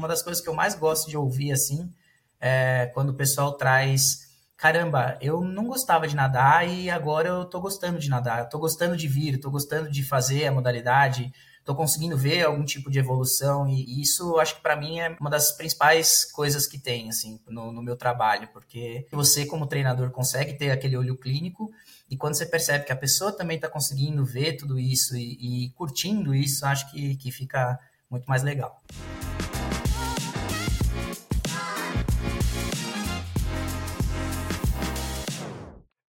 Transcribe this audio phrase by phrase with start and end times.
[0.00, 1.92] Uma das coisas que eu mais gosto de ouvir, assim,
[2.40, 7.60] é quando o pessoal traz caramba, eu não gostava de nadar e agora eu tô
[7.60, 11.30] gostando de nadar, eu tô gostando de vir, tô gostando de fazer a modalidade,
[11.66, 15.28] tô conseguindo ver algum tipo de evolução e isso acho que para mim é uma
[15.28, 20.54] das principais coisas que tem assim no, no, meu trabalho, porque você como treinador consegue
[20.54, 21.70] ter aquele olho clínico
[22.08, 25.70] e quando você percebe que a pessoa também está conseguindo ver tudo isso e, e
[25.70, 27.78] curtindo isso, acho que, que fica
[28.10, 28.82] muito mais legal.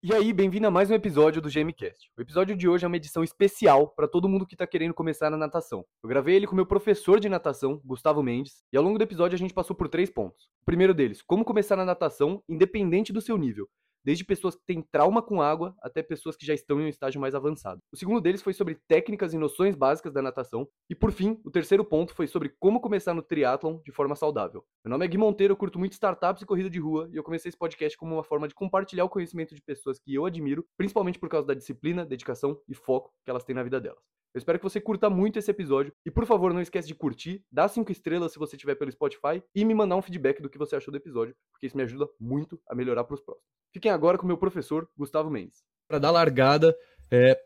[0.03, 2.09] E aí, bem-vindo a mais um episódio do GMcast.
[2.17, 5.29] O episódio de hoje é uma edição especial para todo mundo que está querendo começar
[5.29, 5.85] na natação.
[6.01, 9.35] Eu gravei ele com meu professor de natação, Gustavo Mendes, e ao longo do episódio
[9.35, 10.45] a gente passou por três pontos.
[10.63, 13.69] O primeiro deles, como começar na natação independente do seu nível
[14.03, 17.19] desde pessoas que têm trauma com água até pessoas que já estão em um estágio
[17.19, 17.79] mais avançado.
[17.91, 20.67] O segundo deles foi sobre técnicas e noções básicas da natação.
[20.89, 24.63] E por fim, o terceiro ponto foi sobre como começar no triatlon de forma saudável.
[24.83, 27.23] Meu nome é Gui Monteiro, eu curto muito startups e corrida de rua, e eu
[27.23, 30.65] comecei esse podcast como uma forma de compartilhar o conhecimento de pessoas que eu admiro,
[30.77, 34.20] principalmente por causa da disciplina, dedicação e foco que elas têm na vida delas.
[34.33, 35.91] Eu espero que você curta muito esse episódio.
[36.05, 39.43] E por favor, não esquece de curtir, dar cinco estrelas se você estiver pelo Spotify
[39.53, 42.07] e me mandar um feedback do que você achou do episódio, porque isso me ajuda
[42.19, 43.49] muito a melhorar para os próximos.
[43.73, 45.63] Fiquem agora com o meu professor, Gustavo Mendes.
[45.87, 46.75] Para dar largada,
[47.09, 47.37] é,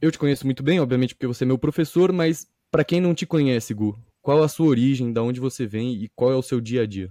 [0.00, 3.14] eu te conheço muito bem, obviamente, porque você é meu professor, mas para quem não
[3.14, 6.42] te conhece, Gu, qual a sua origem, da onde você vem e qual é o
[6.42, 7.10] seu dia a dia?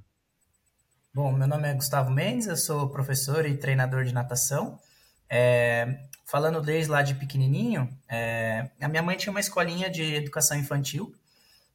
[1.14, 4.80] Bom, meu nome é Gustavo Mendes, eu sou professor e treinador de natação.
[5.36, 5.88] É,
[6.26, 11.12] falando desde lá de pequenininho, é, a minha mãe tinha uma escolinha de educação infantil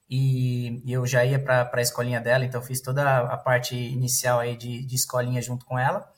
[0.08, 4.56] e, eu já ia para a escolinha dela, então fiz toda a parte inicial aí
[4.56, 6.08] de, de escolinha junto com ela.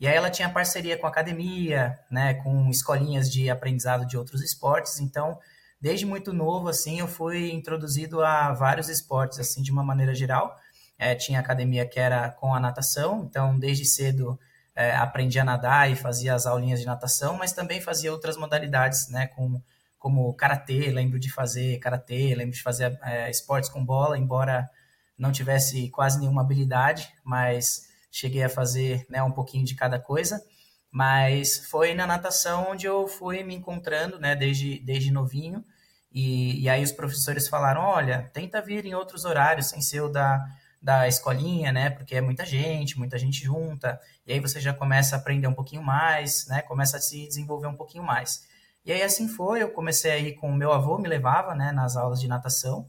[0.00, 4.98] E aí ela tinha parceria com academia, né, com escolinhas de aprendizado de outros esportes.
[4.98, 5.38] Então,
[5.80, 10.56] desde muito novo, assim, eu fui introduzido a vários esportes, assim, de uma maneira geral.
[10.98, 14.36] É, tinha academia que era com a natação, então desde cedo
[14.80, 19.10] é, aprendi a nadar e fazia as aulinhas de natação, mas também fazia outras modalidades,
[19.10, 19.60] né, com,
[19.98, 24.70] como karatê, lembro de fazer karatê, lembro de fazer é, esportes com bola, embora
[25.18, 30.42] não tivesse quase nenhuma habilidade, mas cheguei a fazer né, um pouquinho de cada coisa.
[30.90, 35.62] Mas foi na natação onde eu fui me encontrando, né, desde, desde novinho.
[36.10, 40.08] E, e aí os professores falaram: olha, tenta vir em outros horários, sem ser o
[40.08, 40.44] da,
[40.80, 41.90] da escolinha, né?
[41.90, 45.54] Porque é muita gente, muita gente junta, e aí você já começa a aprender um
[45.54, 46.62] pouquinho mais, né?
[46.62, 48.48] Começa a se desenvolver um pouquinho mais.
[48.84, 51.96] E aí assim foi, eu comecei aí com o meu avô, me levava, né, nas
[51.96, 52.88] aulas de natação,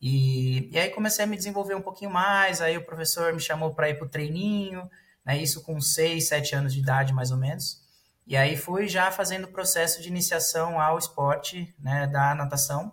[0.00, 3.74] e, e aí comecei a me desenvolver um pouquinho mais, aí o professor me chamou
[3.74, 4.88] para ir para o treininho,
[5.24, 7.82] né, isso com 6, 7 anos de idade mais ou menos,
[8.26, 12.92] e aí fui já fazendo o processo de iniciação ao esporte, né, da natação,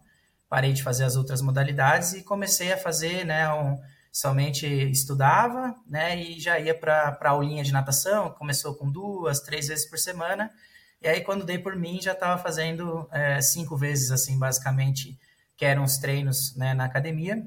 [0.50, 3.78] parei de fazer as outras modalidades e comecei a fazer, né, um,
[4.18, 9.68] somente estudava, né, e já ia para a aulinha de natação, começou com duas, três
[9.68, 10.52] vezes por semana,
[11.00, 15.20] e aí quando dei por mim já estava fazendo é, cinco vezes, assim, basicamente,
[15.56, 17.46] que eram os treinos né, na academia,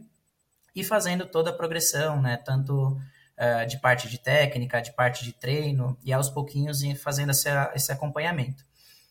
[0.73, 5.33] e fazendo toda a progressão, né, tanto uh, de parte de técnica, de parte de
[5.33, 8.65] treino, e aos pouquinhos fazendo esse, esse acompanhamento.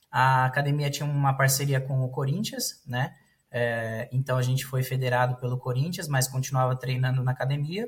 [0.09, 3.13] A academia tinha uma parceria com o Corinthians, né,
[3.51, 7.87] é, então a gente foi federado pelo Corinthians, mas continuava treinando na academia.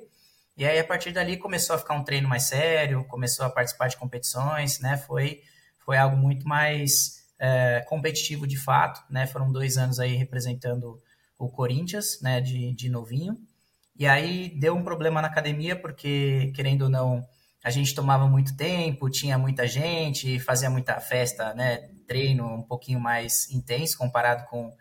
[0.58, 3.88] E aí a partir dali começou a ficar um treino mais sério, começou a participar
[3.88, 4.98] de competições, né?
[4.98, 5.42] Foi
[5.80, 9.26] foi algo muito mais é, competitivo de fato, né?
[9.28, 11.02] Foram dois anos aí representando
[11.38, 12.42] o Corinthians, né?
[12.42, 13.38] De, de novinho.
[13.98, 17.26] E aí deu um problema na academia porque querendo ou não
[17.64, 21.90] a gente tomava muito tempo, tinha muita gente, fazia muita festa, né?
[22.08, 24.76] Treino um pouquinho mais intenso comparado com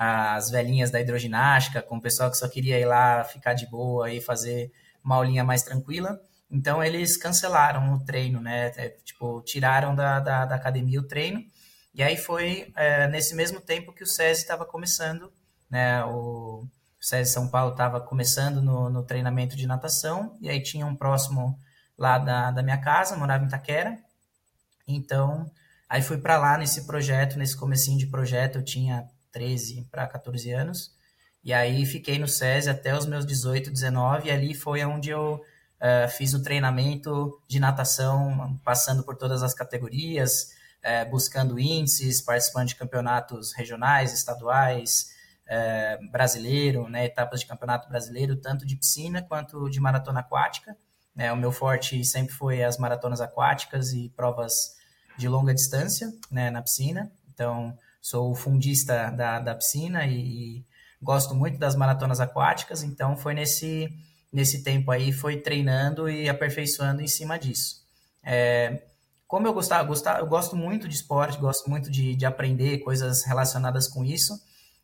[0.00, 4.08] as velhinhas da hidroginástica, com o pessoal que só queria ir lá ficar de boa
[4.12, 4.70] e fazer
[5.02, 6.20] uma aulinha mais tranquila.
[6.48, 8.68] Então eles cancelaram o treino, né?
[8.76, 11.44] É, tipo, tiraram da, da, da, academia o treino.
[11.92, 15.32] E aí foi é, nesse mesmo tempo que o SESI estava começando,
[15.68, 16.04] né?
[16.04, 16.64] O,
[17.00, 21.58] SESI São Paulo estava começando no, no, treinamento de natação, e aí tinha um próximo
[21.96, 23.98] lá da, da minha casa, morava em Taquera.
[24.86, 25.50] Então,
[25.88, 29.08] aí fui para lá nesse projeto, nesse comecinho de projeto, eu tinha
[29.38, 30.92] 13 para 14 anos.
[31.44, 35.34] E aí fiquei no SESI até os meus 18, 19, e ali foi onde eu
[35.34, 40.50] uh, fiz o treinamento de natação, passando por todas as categorias,
[40.82, 45.14] uh, buscando índices, participando de campeonatos regionais, estaduais,
[45.46, 50.76] uh, brasileiro, né, etapas de campeonato brasileiro, tanto de piscina quanto de maratona aquática.
[51.14, 54.76] Né, o meu forte sempre foi as maratonas aquáticas e provas
[55.16, 57.10] de longa distância né, na piscina.
[57.32, 57.76] Então,
[58.08, 60.18] sou fundista da, da piscina e,
[60.58, 60.64] e,
[61.00, 63.88] gosto muito das maratonas aquáticas, então foi nesse,
[64.32, 67.84] nesse tempo aí foi treinando e aperfeiçoando em cima disso.
[68.24, 68.82] É,
[69.26, 73.24] como eu gostava, gostava, eu gosto muito de esporte, gosto muito de, de aprender coisas
[73.24, 74.32] relacionadas com isso.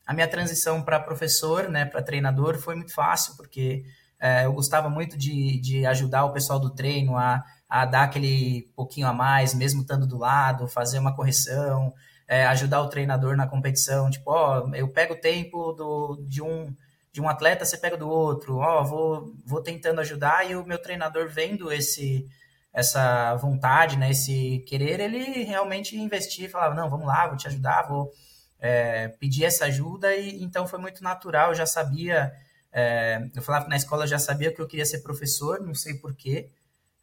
[0.06, 3.84] A minha transição para professor, né, para treinador, foi muito fácil, porque
[4.20, 8.70] é, eu gostava muito de, de ajudar o pessoal do treino a, a dar aquele
[8.76, 11.94] pouquinho a mais, mesmo estando do lado, fazer uma correção,
[12.34, 14.10] é, ajudar o treinador na competição.
[14.10, 16.74] Tipo, ó, eu pego o tempo do, de um
[17.12, 18.56] de um atleta, você pega do outro.
[18.56, 22.26] Ó, vou, vou tentando ajudar e o meu treinador vendo esse
[22.72, 27.86] essa vontade, né, esse querer, ele realmente investir, falava, não, vamos lá, vou te ajudar,
[27.86, 28.10] vou
[28.58, 32.32] é, pedir essa ajuda, e então foi muito natural, eu já sabia,
[32.72, 35.72] é, eu falava que na escola eu já sabia que eu queria ser professor, não
[35.72, 36.50] sei porquê,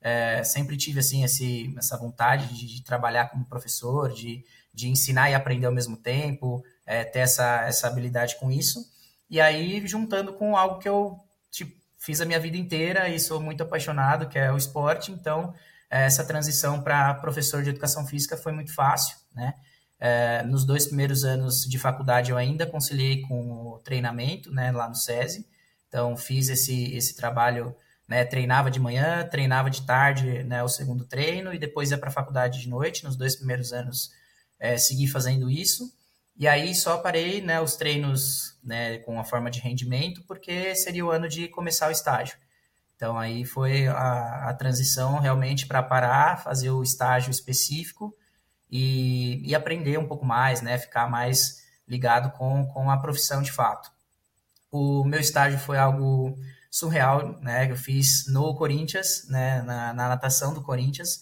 [0.01, 4.43] é, sempre tive, assim, esse, essa vontade de, de, trabalhar como professor, de,
[4.73, 8.83] de ensinar e aprender ao mesmo tempo, é, ter essa, essa habilidade com isso,
[9.29, 11.19] e aí juntando com algo que eu
[11.51, 15.53] tipo, fiz a minha vida inteira e sou muito apaixonado, que é o esporte, então
[15.89, 19.53] é, essa transição para professor de educação física foi muito fácil, né?
[20.03, 24.89] É, nos dois primeiros anos de faculdade eu ainda conciliei com o treinamento, né, lá
[24.89, 25.47] no SESI,
[25.87, 27.75] então fiz esse, esse trabalho,
[28.11, 32.09] né, treinava de manhã, treinava de tarde, né, o segundo treino, e depois ia para
[32.09, 34.11] a faculdade de noite, nos dois primeiros anos
[34.59, 35.89] é, segui fazendo isso,
[36.35, 41.05] e aí só parei né, os treinos né, com a forma de rendimento, porque seria
[41.05, 42.35] o ano de começar o estágio.
[42.97, 48.13] Então aí foi a, a transição realmente para parar, fazer o estágio específico
[48.69, 53.53] e, e, aprender um pouco mais, né, ficar mais ligado com, com a profissão de
[53.53, 53.89] fato.
[54.69, 56.37] O meu estágio foi algo
[56.71, 61.21] surreal, né, eu fiz no Corinthians, né, na, na natação do Corinthians,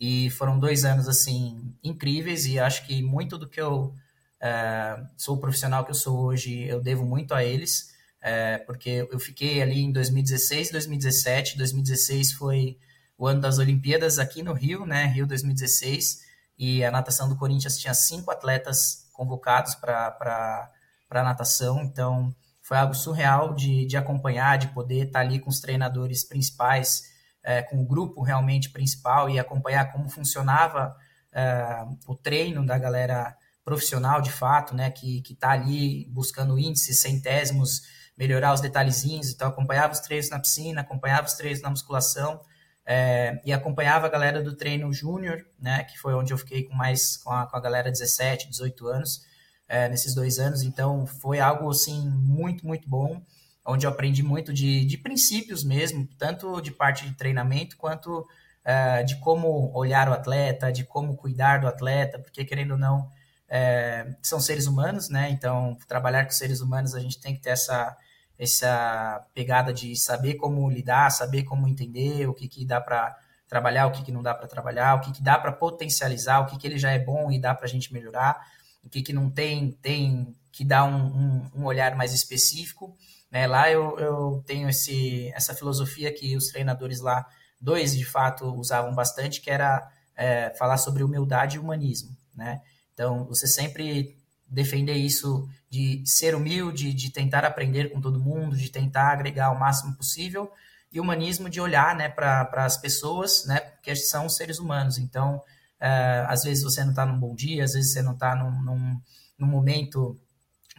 [0.00, 3.94] e foram dois anos assim incríveis e acho que muito do que eu
[4.40, 9.06] é, sou o profissional que eu sou hoje, eu devo muito a eles, é, porque
[9.10, 11.58] eu fiquei ali em 2016, 2017.
[11.58, 12.78] 2016 foi
[13.18, 15.04] o ano das Olimpíadas aqui no Rio, né?
[15.04, 16.24] Rio 2016.
[16.58, 20.70] E a natação do Corinthians tinha cinco atletas convocados para
[21.10, 25.60] a natação, então foi algo surreal de, de acompanhar, de poder estar ali com os
[25.60, 27.02] treinadores principais,
[27.42, 30.96] é, com o grupo realmente principal e acompanhar como funcionava
[31.30, 37.82] é, o treino da galera profissional de fato, né, que está ali buscando índices, centésimos,
[38.16, 42.40] melhorar os detalhezinhos, então acompanhava os treinos na piscina, acompanhava os treinos na musculação
[42.86, 46.74] é, e acompanhava a galera do treino júnior, né, que foi onde eu fiquei com
[46.74, 49.33] mais com a, com a galera 17, 18 anos,
[49.68, 53.22] é, nesses dois anos, então foi algo assim muito, muito bom,
[53.66, 58.26] onde eu aprendi muito de, de princípios mesmo, tanto de parte de treinamento quanto
[58.64, 63.08] é, de como olhar o atleta, de como cuidar do atleta, porque querendo ou não,
[63.48, 65.30] é, são seres humanos, né?
[65.30, 67.96] Então, trabalhar com seres humanos, a gente tem que ter essa,
[68.38, 73.16] essa pegada de saber como lidar, saber como entender o que, que dá para
[73.48, 76.46] trabalhar, o que, que não dá para trabalhar, o que, que dá para potencializar, o
[76.46, 78.44] que, que ele já é bom e dá para a gente melhorar,
[78.84, 82.96] o que, que não tem, tem que dar um, um, um olhar mais específico.
[83.30, 83.46] Né?
[83.46, 87.26] Lá eu, eu tenho esse, essa filosofia que os treinadores lá,
[87.60, 92.16] dois de fato, usavam bastante, que era é, falar sobre humildade e humanismo.
[92.34, 92.60] Né?
[92.92, 94.16] Então, você sempre
[94.48, 99.58] defender isso de ser humilde, de tentar aprender com todo mundo, de tentar agregar o
[99.58, 100.50] máximo possível,
[100.92, 104.96] e humanismo de olhar né, para as pessoas, né, que são seres humanos.
[104.96, 105.42] Então,
[105.84, 108.62] é, às vezes você não está num bom dia, às vezes você não está num,
[108.62, 109.00] num,
[109.38, 110.18] num momento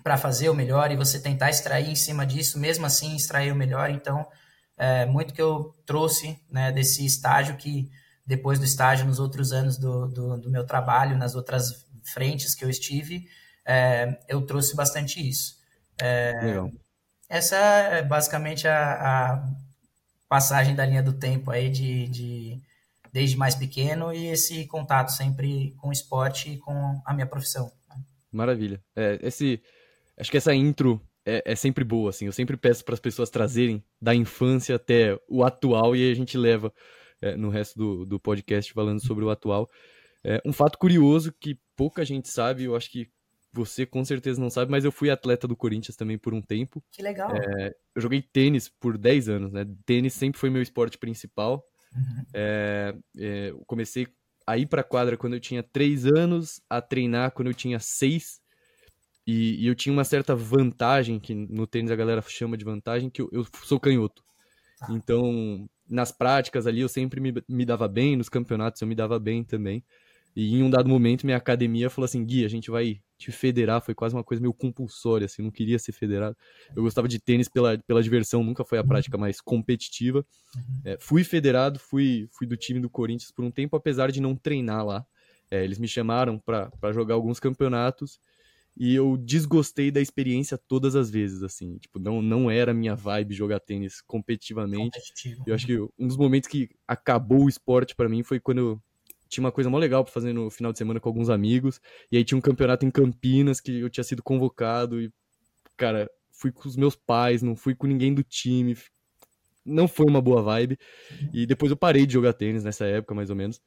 [0.03, 3.55] para fazer o melhor e você tentar extrair em cima disso, mesmo assim extrair o
[3.55, 3.91] melhor.
[3.91, 4.27] Então,
[4.75, 7.89] é muito que eu trouxe né, desse estágio que
[8.25, 12.65] depois do estágio nos outros anos do, do, do meu trabalho, nas outras frentes que
[12.65, 13.27] eu estive,
[13.63, 15.55] é, eu trouxe bastante isso.
[16.01, 16.71] É, Legal.
[17.29, 19.49] Essa é basicamente a, a,
[20.27, 22.61] passagem da linha do tempo aí de, de
[23.15, 27.71] desde mais pequeno e esse contato sempre com o esporte e com a minha profissão.
[28.29, 28.83] Maravilha.
[28.93, 29.63] É, esse,
[30.19, 32.25] acho que essa intro é, é sempre boa, assim.
[32.25, 36.37] Eu sempre peço para as pessoas trazerem da infância até o atual e a gente
[36.37, 36.73] leva
[37.21, 39.69] é, no resto do, do podcast falando sobre o atual.
[40.21, 43.09] É, um fato curioso que pouca gente sabe, eu acho que
[43.53, 46.83] você com certeza não sabe, mas eu fui atleta do Corinthians também por um tempo.
[46.91, 47.33] Que legal.
[47.33, 49.65] É, eu joguei tênis por 10 anos, né?
[49.85, 51.65] Tênis sempre foi meu esporte principal.
[52.33, 54.07] É, é, eu comecei
[54.47, 58.39] a ir pra quadra quando eu tinha 3 anos, a treinar quando eu tinha 6.
[59.27, 63.09] E, e, eu tinha uma certa vantagem, que no tênis a galera chama de vantagem,
[63.09, 64.23] que eu, eu sou canhoto.
[64.81, 64.87] Ah.
[64.91, 69.19] Então, nas práticas ali eu sempre me, me dava bem, nos campeonatos eu me dava
[69.19, 69.83] bem também.
[70.35, 73.81] E em um dado momento, minha academia falou assim: Gui, a gente vai te federar
[73.81, 76.35] foi quase uma coisa meio compulsória, assim, não queria ser federado.
[76.75, 78.87] Eu gostava de tênis pela, pela diversão, nunca foi a uhum.
[78.87, 80.25] prática mais competitiva.
[80.55, 80.81] Uhum.
[80.83, 84.35] É, fui federado, fui, fui do time do Corinthians por um tempo, apesar de não
[84.35, 85.05] treinar lá.
[85.49, 88.19] É, eles me chamaram para jogar alguns campeonatos
[88.77, 93.33] e eu desgostei da experiência todas as vezes, assim, tipo, não, não era minha vibe
[93.33, 94.99] jogar tênis competitivamente.
[95.45, 98.81] Eu acho que um dos momentos que acabou o esporte para mim foi quando eu
[99.35, 101.79] tinha uma coisa mó legal pra fazer no final de semana com alguns amigos,
[102.11, 105.11] e aí tinha um campeonato em Campinas que eu tinha sido convocado e,
[105.77, 108.77] cara, fui com os meus pais, não fui com ninguém do time,
[109.65, 110.77] não foi uma boa vibe,
[111.33, 113.59] e depois eu parei de jogar tênis nessa época, mais ou menos,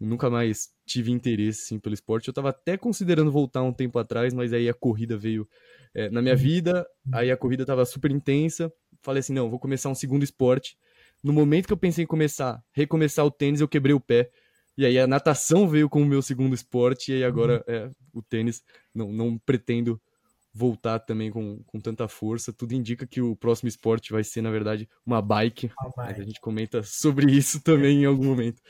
[0.00, 2.28] nunca mais tive interesse assim, pelo esporte.
[2.28, 5.48] Eu tava até considerando voltar um tempo atrás, mas aí a corrida veio
[5.94, 8.72] é, na minha vida, aí a corrida tava super intensa.
[9.00, 10.76] Falei assim: não, vou começar um segundo esporte.
[11.22, 14.30] No momento que eu pensei em começar, recomeçar o tênis, eu quebrei o pé.
[14.76, 18.62] E aí a natação veio como meu segundo esporte, e aí agora é, o tênis
[18.94, 20.00] não, não pretendo
[20.52, 22.52] voltar também com, com tanta força.
[22.52, 25.70] Tudo indica que o próximo esporte vai ser, na verdade, uma bike.
[25.96, 28.62] Mas a gente comenta sobre isso também em algum momento.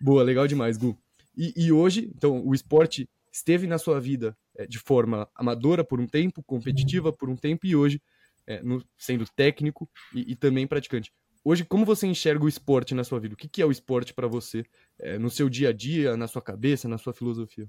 [0.00, 0.96] Boa, legal demais, Gu.
[1.36, 6.00] E, e hoje, então, o esporte esteve na sua vida é, de forma amadora por
[6.00, 8.02] um tempo, competitiva por um tempo, e hoje
[8.46, 11.12] é, no, sendo técnico e, e, também praticante.
[11.42, 13.34] Hoje, como você enxerga o esporte na sua vida?
[13.34, 14.64] O que, que é o esporte para você
[14.98, 17.66] é, no seu dia a dia, na sua cabeça, na sua filosofia?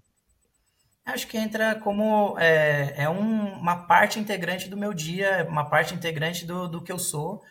[1.05, 5.95] Acho que entra como é, é um, uma parte integrante do meu dia, uma parte
[5.95, 7.41] integrante do, do que eu sou.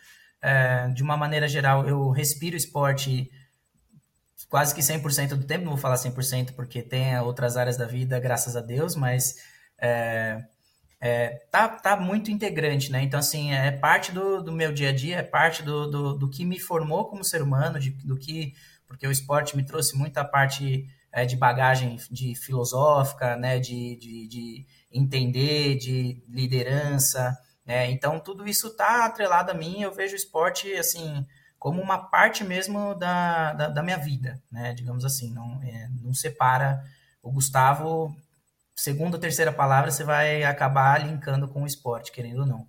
[0.41, 3.29] É, de uma maneira geral, eu respiro esporte
[4.49, 8.19] quase que 100% do tempo, não vou falar 100% porque tem outras áreas da vida,
[8.19, 9.37] graças a Deus, mas
[9.79, 10.43] é,
[11.03, 13.01] é, tá, tá muito integrante, né?
[13.01, 16.29] Então, assim, é parte do, do meu dia a dia, é parte do, do, do
[16.29, 18.53] que me formou como ser humano, de, do que,
[18.87, 24.27] porque o esporte me trouxe muita parte é, de bagagem de filosófica, né, de, de,
[24.27, 30.17] de entender, de liderança, né, então tudo isso está atrelado a mim, eu vejo o
[30.17, 31.25] esporte, assim,
[31.57, 36.13] como uma parte mesmo da, da, da minha vida, né, digamos assim, não, é, não
[36.13, 36.79] separa
[37.23, 38.15] o Gustavo,
[38.81, 42.67] segunda ou terceira palavra, você vai acabar linkando com o esporte, querendo ou não.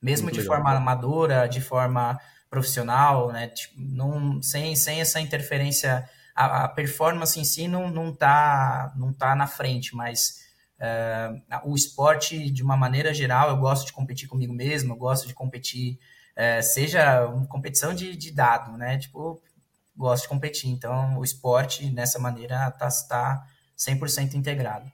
[0.00, 0.56] Mesmo Muito de legal.
[0.56, 7.38] forma amadora, de forma profissional, né, tipo, não, sem, sem essa interferência a, a performance
[7.38, 10.46] em si não, não, tá, não tá na frente, mas
[10.80, 15.28] uh, o esporte, de uma maneira geral, eu gosto de competir comigo mesmo, eu gosto
[15.28, 15.98] de competir,
[16.38, 18.96] uh, seja uma competição de, de dado, né?
[18.96, 19.42] Tipo,
[19.94, 20.70] gosto de competir.
[20.70, 24.90] Então, o esporte, nessa maneira, está tá 100% integrado.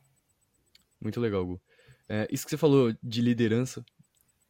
[1.00, 1.60] Muito legal, Gu.
[2.08, 3.84] É, isso que você falou de liderança,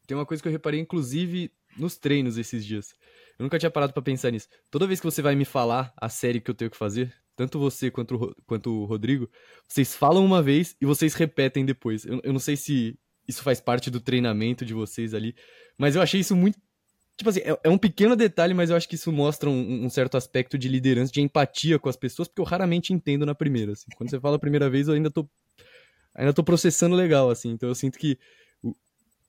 [0.07, 2.95] tem uma coisa que eu reparei, inclusive, nos treinos esses dias.
[3.38, 4.49] Eu nunca tinha parado para pensar nisso.
[4.71, 7.59] Toda vez que você vai me falar a série que eu tenho que fazer, tanto
[7.59, 9.31] você quanto o, quanto o Rodrigo,
[9.67, 12.05] vocês falam uma vez e vocês repetem depois.
[12.05, 15.37] Eu, eu não sei se isso faz parte do treinamento de vocês ali,
[15.76, 16.59] mas eu achei isso muito.
[17.17, 19.90] Tipo assim, é, é um pequeno detalhe, mas eu acho que isso mostra um, um,
[19.90, 23.73] certo aspecto de liderança, de empatia com as pessoas, porque eu raramente entendo na primeira.
[23.73, 23.87] Assim.
[23.97, 25.28] Quando você fala a primeira vez, eu ainda tô.
[26.18, 27.50] Ainda tô processando legal, assim.
[27.50, 28.18] Então eu sinto que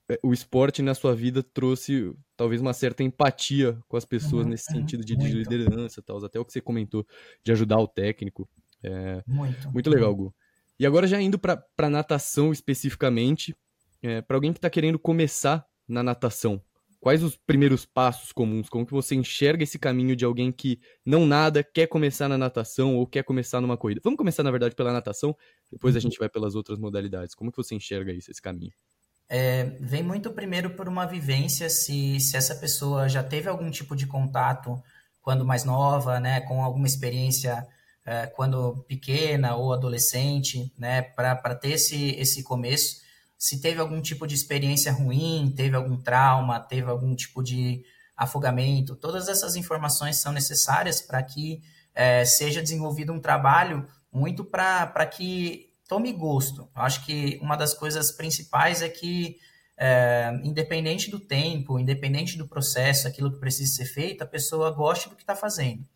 [0.09, 4.49] é, o esporte na sua vida trouxe talvez uma certa empatia com as pessoas uhum,
[4.49, 7.05] nesse sentido de, de liderança, tal, até o que você comentou
[7.43, 8.49] de ajudar o técnico.
[8.83, 10.33] É, muito, muito legal, Gu.
[10.79, 13.55] E agora já indo para natação especificamente,
[14.01, 16.59] é, para alguém que está querendo começar na natação,
[16.99, 18.69] quais os primeiros passos comuns?
[18.69, 22.95] Como que você enxerga esse caminho de alguém que não nada, quer começar na natação
[22.97, 24.01] ou quer começar numa corrida?
[24.03, 25.35] Vamos começar, na verdade, pela natação,
[25.71, 26.01] depois a uhum.
[26.01, 27.35] gente vai pelas outras modalidades.
[27.35, 28.73] Como que você enxerga isso, esse caminho?
[29.29, 33.95] é, vem muito primeiro por uma vivência, se, se essa pessoa já teve algum tipo
[33.95, 34.81] de contato
[35.21, 37.65] quando mais nova, né, com alguma experiência
[38.03, 43.07] é, quando pequena ou adolescente, né, para ter esse, esse começo.
[43.39, 48.97] Se teve algum tipo de experiência ruim, teve algum trauma, teve algum tipo de afogamento,
[48.97, 51.61] todas essas informações são necessárias para que
[51.95, 56.69] é, seja desenvolvido um trabalho muito para que tome gosto.
[56.75, 59.37] Eu acho que uma das coisas principais é que,
[59.77, 65.07] é, independente do tempo, independente do processo, aquilo que precisa ser feito, a pessoa goste
[65.07, 65.87] do que está fazendo.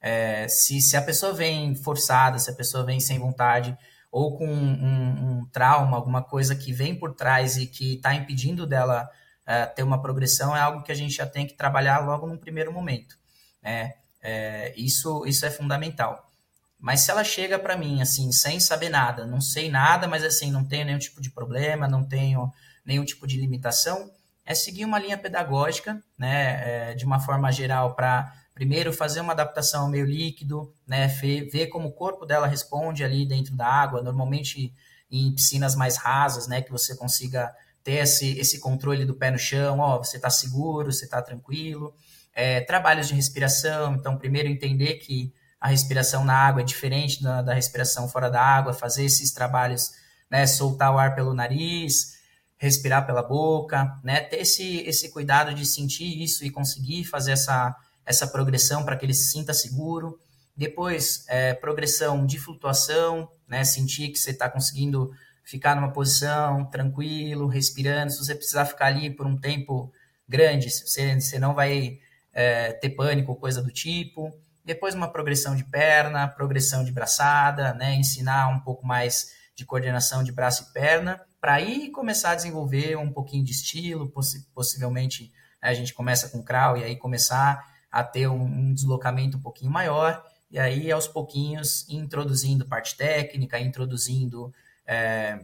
[0.00, 3.76] É, se, se a pessoa vem forçada, se a pessoa vem sem vontade,
[4.10, 8.66] ou com um, um trauma, alguma coisa que vem por trás e que está impedindo
[8.66, 9.08] dela
[9.46, 12.38] é, ter uma progressão, é algo que a gente já tem que trabalhar logo no
[12.38, 13.18] primeiro momento.
[13.62, 13.94] Né?
[14.22, 16.30] É, isso, isso é fundamental.
[16.78, 20.50] Mas se ela chega para mim assim, sem saber nada, não sei nada, mas assim,
[20.50, 22.52] não tenho nenhum tipo de problema, não tenho
[22.84, 24.10] nenhum tipo de limitação,
[24.46, 29.32] é seguir uma linha pedagógica, né, é, de uma forma geral, para primeiro fazer uma
[29.32, 34.02] adaptação ao meio líquido, né, ver, como o corpo dela responde ali dentro da água.
[34.02, 34.74] Normalmente
[35.08, 39.38] em piscinas mais rasas, né, que você consiga ter esse, esse controle do pé no
[39.38, 41.94] chão, ó, você está seguro, você está tranquilo.
[42.34, 47.40] É, trabalhos de respiração, então primeiro entender que a respiração na água é diferente da,
[47.40, 49.92] da respiração fora da água, fazer esses trabalhos,
[50.28, 52.18] né, soltar o ar pelo nariz,
[52.56, 57.72] respirar pela boca, né, ter esse, esse cuidado de sentir isso e conseguir fazer essa,
[58.08, 60.18] essa progressão para que ele se sinta seguro.
[60.56, 65.12] Depois, é, progressão de flutuação, né, sentir que você está conseguindo
[65.44, 68.10] ficar numa posição tranquilo, respirando.
[68.10, 69.92] Se você precisar ficar ali por um tempo
[70.26, 71.98] grande, você, você não vai
[72.32, 74.32] é, ter pânico ou coisa do tipo.
[74.64, 80.24] Depois, uma progressão de perna, progressão de braçada, né, ensinar um pouco mais de coordenação
[80.24, 85.32] de braço e perna, para aí começar a desenvolver um pouquinho de estilo, possi possivelmente
[85.62, 89.40] né, a gente começa com crawl e aí começar a ter um, um, deslocamento um
[89.40, 94.52] pouquinho maior, e aí aos pouquinhos introduzindo parte técnica, introduzindo.
[94.86, 95.40] É,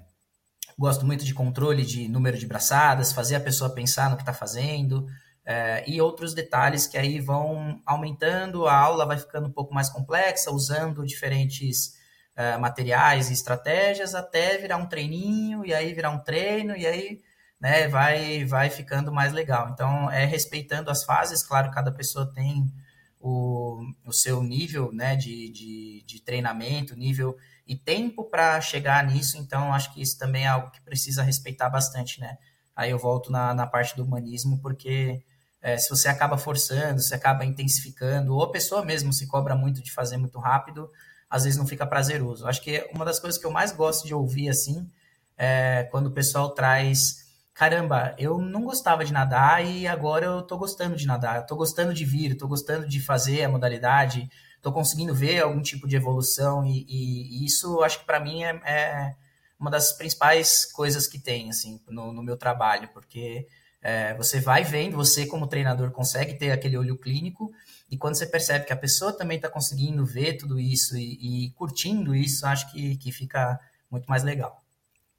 [0.79, 4.33] gosto muito de controle de número de braçadas, fazer a pessoa pensar no que está
[4.33, 5.07] fazendo,
[5.45, 9.91] é, e outros detalhes que aí vão aumentando, a aula vai ficando um pouco mais
[9.91, 11.95] complexa, usando diferentes
[12.35, 17.21] uh, materiais e estratégias até virar um treininho, e aí virar um treino, e aí
[17.65, 19.71] né, vai, vai ficando mais legal.
[19.73, 22.71] Então, é respeitando as fases, claro, cada pessoa tem
[23.19, 27.35] o, o seu nível né, de, de, de treinamento, nível
[27.67, 31.71] e tempo para chegar nisso, então acho que isso também é algo que precisa respeitar
[31.71, 32.37] bastante, né?
[32.77, 35.23] Aí eu volto na, na parte do humanismo, porque
[35.63, 39.83] é, se você acaba forçando, se acaba intensificando, ou a pessoa mesmo se cobra muito
[39.83, 40.91] de fazer muito rápido,
[41.31, 42.47] às vezes não fica prazeroso.
[42.47, 44.87] Acho que uma das coisas que eu mais gosto de ouvir, assim,
[45.35, 47.24] é quando o pessoal traz
[47.55, 51.55] caramba, eu não gostava de nadar e agora eu tô gostando de nadar, eu tô
[51.55, 54.29] gostando de vir, tô gostando de fazer a modalidade,
[54.61, 58.61] tô conseguindo ver algum tipo de evolução e, e, isso acho que para mim é,
[58.65, 59.17] é,
[59.59, 63.47] uma das principais coisas que tem assim no, no meu trabalho, porque
[63.81, 67.53] é, você vai vendo, você como treinador consegue ter aquele olho clínico
[67.89, 71.51] e quando você percebe que a pessoa também está conseguindo ver tudo isso e, e,
[71.53, 74.65] curtindo isso, acho que, que fica muito mais legal.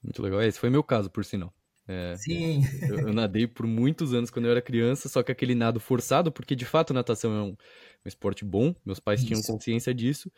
[0.03, 0.41] Muito legal.
[0.41, 1.53] Esse foi meu caso, por sinal.
[1.87, 2.63] É, Sim.
[2.81, 6.31] Eu, eu, nadei por muitos anos quando eu era criança, só que aquele nado forçado,
[6.31, 9.27] porque de fato natação é um, um esporte bom, meus pais isso.
[9.27, 10.31] tinham consciência disso,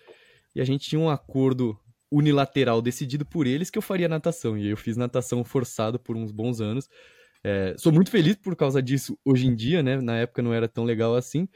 [0.53, 1.79] e a gente tinha um acordo
[2.11, 6.31] unilateral decidido por eles que eu faria natação, e eu fiz natação forçado por uns
[6.31, 6.89] bons anos.
[7.43, 10.01] É, sou muito feliz por causa disso hoje em dia, né?
[10.01, 11.47] Na época não era tão legal assim,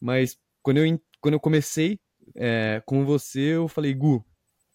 [0.00, 2.00] mas quando eu, quando eu comecei
[2.34, 4.24] é, com você, eu falei, Gu,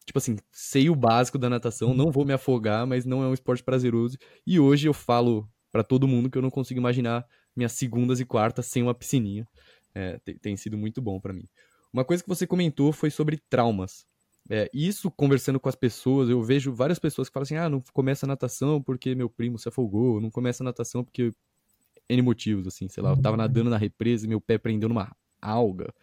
[0.07, 3.33] tipo assim, sei o básico da natação, não vou me afogar, mas não é um
[3.33, 4.17] esporte prazeroso.
[4.45, 8.25] E hoje eu falo para todo mundo que eu não consigo imaginar minhas segundas e
[8.25, 9.45] quartas sem uma piscininha.
[9.93, 11.43] É, tem, tem, sido muito bom para mim.
[11.91, 14.05] Uma coisa que você comentou foi sobre traumas.
[14.49, 17.83] É, isso, conversando com as pessoas, eu vejo várias pessoas que falam assim: ah, não
[17.91, 21.33] começa a natação porque meu primo se afogou, não começa a natação porque
[22.07, 25.13] N motivos, assim, sei lá, eu tava nadando na represa e meu pé prendeu numa
[25.41, 25.93] alga,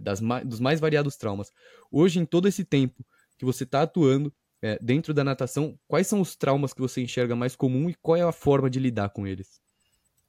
[0.00, 1.50] das dos mais variados traumas.
[1.90, 3.04] Hoje, em todo esse tempo
[3.38, 7.36] que você tá atuando é, dentro da natação, quais são os traumas que você enxerga
[7.36, 9.60] mais comum e qual é a forma de lidar com eles?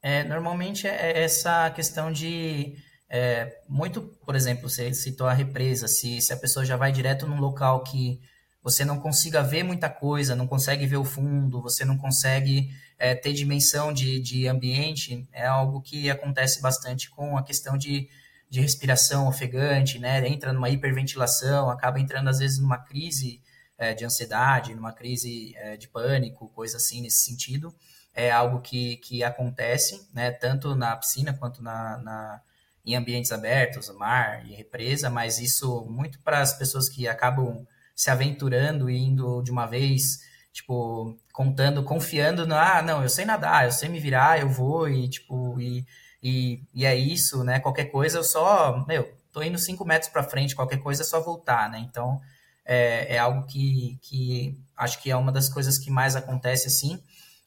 [0.02, 2.78] É, normalmente é essa questão de
[3.10, 7.26] é, muito, por exemplo, você citou a represa, se, se a pessoa já vai direto
[7.26, 8.22] num local que
[8.62, 12.69] você não consiga ver muita coisa, não consegue ver o fundo, você não consegue
[13.00, 18.08] é, ter dimensão de, de ambiente, é algo que acontece bastante com a questão de,
[18.50, 20.28] de respiração ofegante, né?
[20.28, 23.42] Entra numa hiperventilação, acaba entrando às vezes numa crise
[23.78, 27.74] é, de ansiedade, numa crise é, de pânico, coisa assim nesse sentido.
[28.14, 30.32] É algo que, que acontece, né?
[30.32, 32.42] Tanto na piscina quanto na, na
[32.86, 38.10] em ambientes abertos, mar e represa, mas isso muito para as pessoas que acabam se
[38.10, 40.20] aventurando e indo de uma vez,
[40.52, 44.90] tipo, contando, confiando no, ah, não, eu sei nadar, eu sei me virar, eu vou
[44.90, 45.86] e, tipo, e,
[46.22, 47.60] e, e é isso, né?
[47.60, 51.22] Qualquer coisa eu só, meu, tô indo cinco metros para frente, qualquer coisa é só
[51.22, 51.80] voltar, né?
[51.80, 52.20] Então,
[52.66, 57.02] é, é algo que, que acho que é uma das coisas que mais acontece, assim,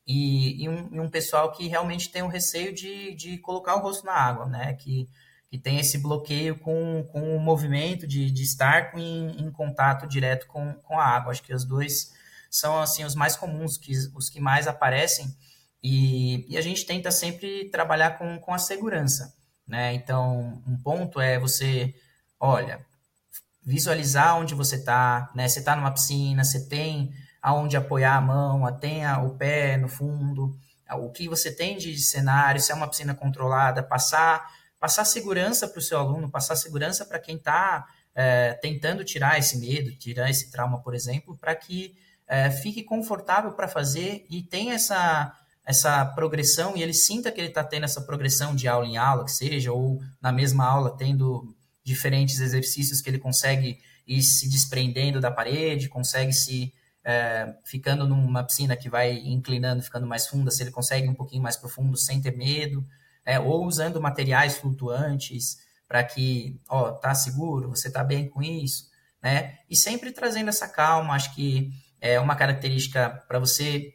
[0.06, 3.80] e, e, um, e um pessoal que realmente tem um receio de, de colocar o
[3.80, 4.74] rosto na água, né?
[4.74, 5.08] Que
[5.52, 10.46] que tem esse bloqueio com, com o movimento de, de estar em, em contato direto
[10.46, 11.30] com, com a água.
[11.30, 12.10] Acho que os dois
[12.50, 15.26] são assim os mais comuns, que, os que mais aparecem,
[15.82, 19.34] e, e a gente tenta sempre trabalhar com, com a segurança.
[19.66, 19.94] Né?
[19.94, 21.94] Então, um ponto é você,
[22.38, 22.84] olha,
[23.64, 25.48] visualizar onde você está, né?
[25.48, 30.56] Você está numa piscina, você tem aonde apoiar a mão, tem o pé no fundo,
[30.92, 34.46] o que você tem de cenário, se é uma piscina controlada, passar
[34.78, 39.56] passar segurança para o seu aluno, passar segurança para quem está é, tentando tirar esse
[39.56, 44.74] medo, tirar esse trauma, por exemplo, para que é, fique confortável para fazer e tenha
[44.74, 45.32] essa,
[45.64, 49.24] essa progressão e ele sinta que ele está tendo essa progressão de aula em aula,
[49.24, 55.20] que seja, ou na mesma aula tendo diferentes exercícios que ele consegue ir se desprendendo
[55.20, 56.72] da parede, consegue se
[57.04, 61.42] é, ficando numa piscina que vai inclinando, ficando mais funda, se ele consegue um pouquinho
[61.42, 62.84] mais profundo sem ter medo,
[63.24, 68.90] é, ou usando materiais flutuantes para que, ó, tá seguro, você tá bem com isso,
[69.22, 69.58] né?
[69.68, 71.70] E sempre trazendo essa calma, acho que
[72.00, 73.92] é uma característica para você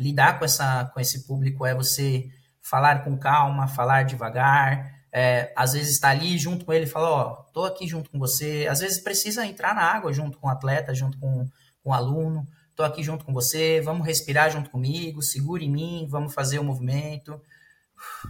[0.00, 2.28] lidar com, essa, com esse público é você
[2.62, 7.10] falar com calma, falar devagar, é, às vezes está ali junto com ele e fala,
[7.10, 8.66] ó, oh, tô aqui junto com você.
[8.70, 11.48] Às vezes precisa entrar na água junto com o atleta, junto com,
[11.82, 12.48] com o aluno.
[12.74, 16.64] Tô aqui junto com você, vamos respirar junto comigo, segure em mim, vamos fazer o
[16.64, 17.40] movimento.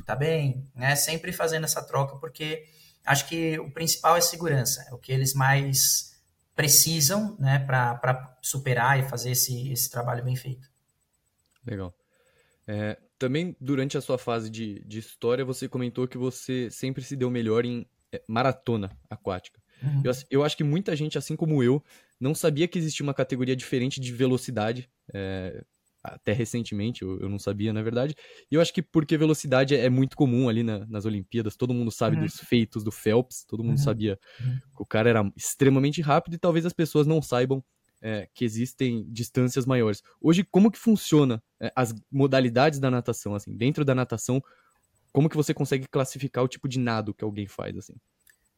[0.05, 0.69] Tá bem?
[0.75, 0.97] Né?
[0.97, 2.65] Sempre fazendo essa troca, porque
[3.07, 6.11] acho que o principal é segurança, é o que eles mais
[6.57, 10.70] precisam né, para superar e fazer esse, esse trabalho bem feito.
[11.66, 11.94] Legal.
[12.66, 17.16] É, também durante a sua fase de, de história, você comentou que você sempre se
[17.16, 19.61] deu melhor em é, maratona aquática.
[19.83, 20.03] Uhum.
[20.05, 21.83] Eu, eu, acho que muita gente, assim como eu,
[22.18, 24.90] não sabia que existia uma categoria diferente de velocidade.
[25.12, 25.64] É,
[26.03, 28.14] até recentemente, eu, eu, não sabia, na verdade.
[28.51, 31.75] E eu acho que porque velocidade é, é muito comum ali na, nas Olimpíadas, todo
[31.75, 32.23] mundo sabe uhum.
[32.23, 33.85] dos feitos do Phelps, todo mundo uhum.
[33.85, 34.59] sabia uhum.
[34.77, 37.62] que o cara era extremamente rápido e talvez as pessoas não saibam
[38.03, 40.03] é, que existem distâncias maiores.
[40.21, 44.43] Hoje, como que funciona é, as modalidades da natação, assim, dentro da natação,
[45.13, 47.95] como que você consegue classificar o tipo de nado que alguém faz, assim?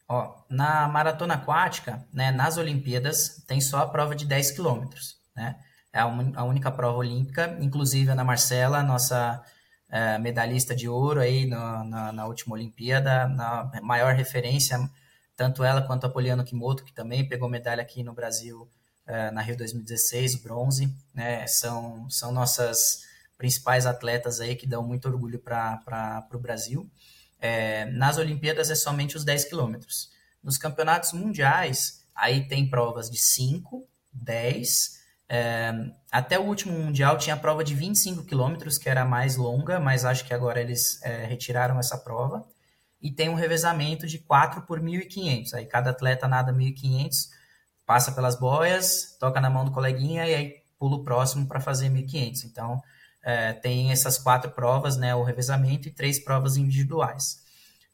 [0.09, 5.59] Ó, na maratona aquática, né, nas Olimpíadas, tem só a prova de 10 quilômetros, né?
[5.92, 9.42] é a, única prova olímpica, inclusive a Ana Marcela, nossa
[9.90, 14.78] é, medalhista de ouro aí no, na, na, última Olimpíada, na maior referência,
[15.37, 18.68] tanto ela quanto a Poliana Kimoto, que também pegou medalha aqui no Brasil
[19.32, 23.02] na Rio 2016, bronze, né, são, são nossas
[23.36, 26.88] principais atletas aí que dão muito orgulho para o Brasil.
[27.40, 30.10] É, nas Olimpíadas é somente os 10 quilômetros.
[30.42, 35.02] Nos campeonatos mundiais, aí tem provas de 5, 10,
[35.34, 35.72] é,
[36.10, 39.80] até o último Mundial tinha a prova de 25 quilômetros, que era a mais longa,
[39.80, 42.46] mas acho que agora eles é, retiraram essa prova.
[43.00, 45.54] E tem um revezamento de 4 por 1.500.
[45.54, 47.30] Aí cada atleta nada 1.500,
[47.86, 51.90] passa pelas boias, toca na mão do coleguinha e aí pula o próximo para fazer
[51.90, 52.44] 1.500.
[52.44, 52.80] Então,
[53.22, 57.40] é, tem essas quatro provas, né, o revezamento, e três provas individuais.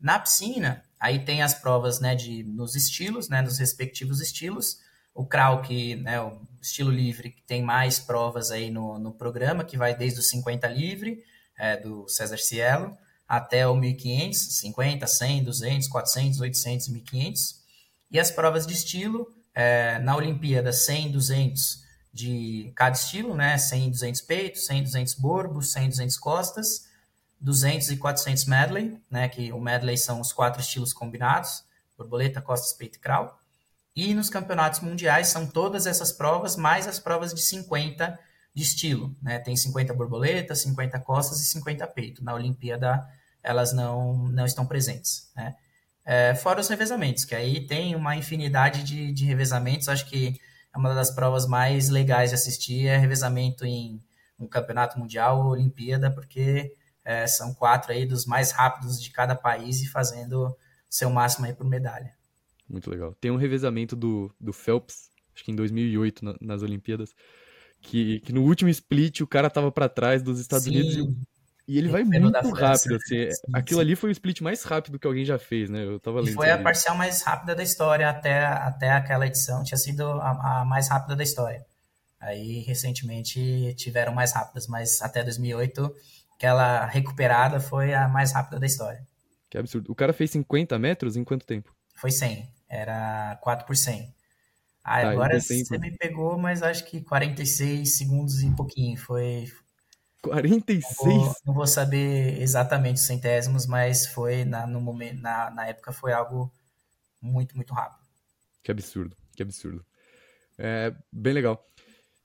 [0.01, 4.79] Na piscina, aí tem as provas né, de, nos estilos, né, nos respectivos estilos,
[5.15, 9.65] o crawl, que né, o estilo livre, que tem mais provas aí no, no programa,
[9.65, 11.23] que vai desde os 50 livre,
[11.59, 12.97] é, do César Cielo,
[13.27, 17.59] até o 1500, 50, 100, 200, 400, 800, 1500.
[18.11, 19.27] E as provas de estilo,
[19.59, 23.59] é, na Olimpíada, 100, 200 de cada estilo, né?
[23.59, 26.89] 100, 200 peitos, 100, 200 borbos, 100, 200 costas,
[27.41, 29.29] 200 e 400 medley, né?
[29.29, 31.65] Que o medley são os quatro estilos combinados,
[31.97, 33.37] borboleta, costas, peito e crawl.
[33.97, 38.17] E nos campeonatos mundiais são todas essas provas, mais as provas de 50
[38.55, 39.17] de estilo.
[39.21, 39.41] Né?
[39.41, 42.23] Tem 50 borboletas, 50 costas e 50 peito.
[42.23, 43.05] Na Olimpíada
[43.43, 45.33] elas não, não estão presentes.
[45.35, 45.57] Né?
[46.11, 49.91] É, fora os revezamentos, que aí tem uma infinidade de, de revezamentos.
[49.91, 50.41] Acho que
[50.75, 54.03] é uma das provas mais legais de assistir é revezamento em
[54.39, 59.35] um campeonato mundial ou Olimpíada, porque é, são quatro aí dos mais rápidos de cada
[59.35, 60.57] país e fazendo
[60.89, 62.15] seu máximo aí por medalha.
[62.67, 63.15] Muito legal.
[63.21, 67.15] Tem um revezamento do, do Phelps, acho que em 2008, na, nas Olimpíadas,
[67.83, 70.71] que, que no último split o cara tava para trás dos Estados Sim.
[70.71, 71.38] Unidos e,
[71.69, 73.31] e ele vai muito rápido, assim.
[73.31, 73.87] Sim, Aquilo sim.
[73.87, 75.85] ali foi o split mais rápido que alguém já fez, né?
[75.85, 76.31] Eu tava lendo.
[76.31, 80.61] E foi a parcial mais rápida da história até, até aquela edição, tinha sido a,
[80.61, 81.65] a mais rápida da história.
[82.21, 85.95] Aí, recentemente, tiveram mais rápidas, mas até 2008,
[86.37, 89.07] aquela recuperada foi a mais rápida da história.
[89.49, 89.93] Que absurdo.
[89.93, 91.73] O cara fez 50 metros em quanto tempo?
[91.95, 94.15] Foi 100 era 4 por 100.
[94.85, 98.97] Ah, tá, agora você me pegou, mas acho que 46 segundos e pouquinho.
[98.97, 99.47] Foi.
[100.23, 101.07] 46?
[101.07, 105.67] Não vou, não vou saber exatamente os centésimos, mas foi na, no momento, na, na
[105.67, 106.53] época foi algo
[107.21, 108.01] muito, muito rápido.
[108.63, 109.85] Que absurdo, que absurdo.
[110.59, 111.65] É, bem legal.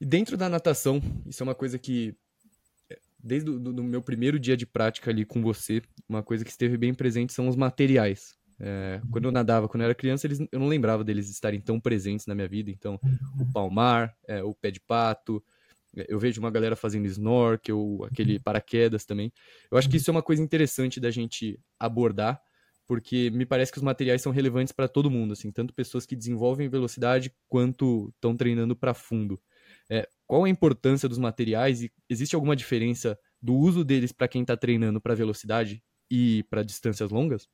[0.02, 2.16] E dentro da natação, isso é uma coisa que,
[2.90, 6.78] é, desde o meu primeiro dia de prática ali com você, uma coisa que esteve
[6.78, 8.36] bem presente são os materiais.
[8.60, 11.80] É, quando eu nadava, quando eu era criança, eles, eu não lembrava deles estarem tão
[11.80, 12.72] presentes na minha vida.
[12.72, 13.00] Então,
[13.40, 15.44] o palmar, é, o pé de pato,
[16.08, 19.32] eu vejo uma galera fazendo snorkel, aquele paraquedas também.
[19.72, 22.42] Eu acho que isso é uma coisa interessante da gente abordar,
[22.88, 26.16] porque me parece que os materiais são relevantes para todo mundo, assim, tanto pessoas que
[26.16, 29.40] desenvolvem velocidade quanto estão treinando para fundo.
[29.90, 34.42] É, qual a importância dos materiais e existe alguma diferença do uso deles para quem
[34.42, 37.48] está treinando para velocidade e para distâncias longas?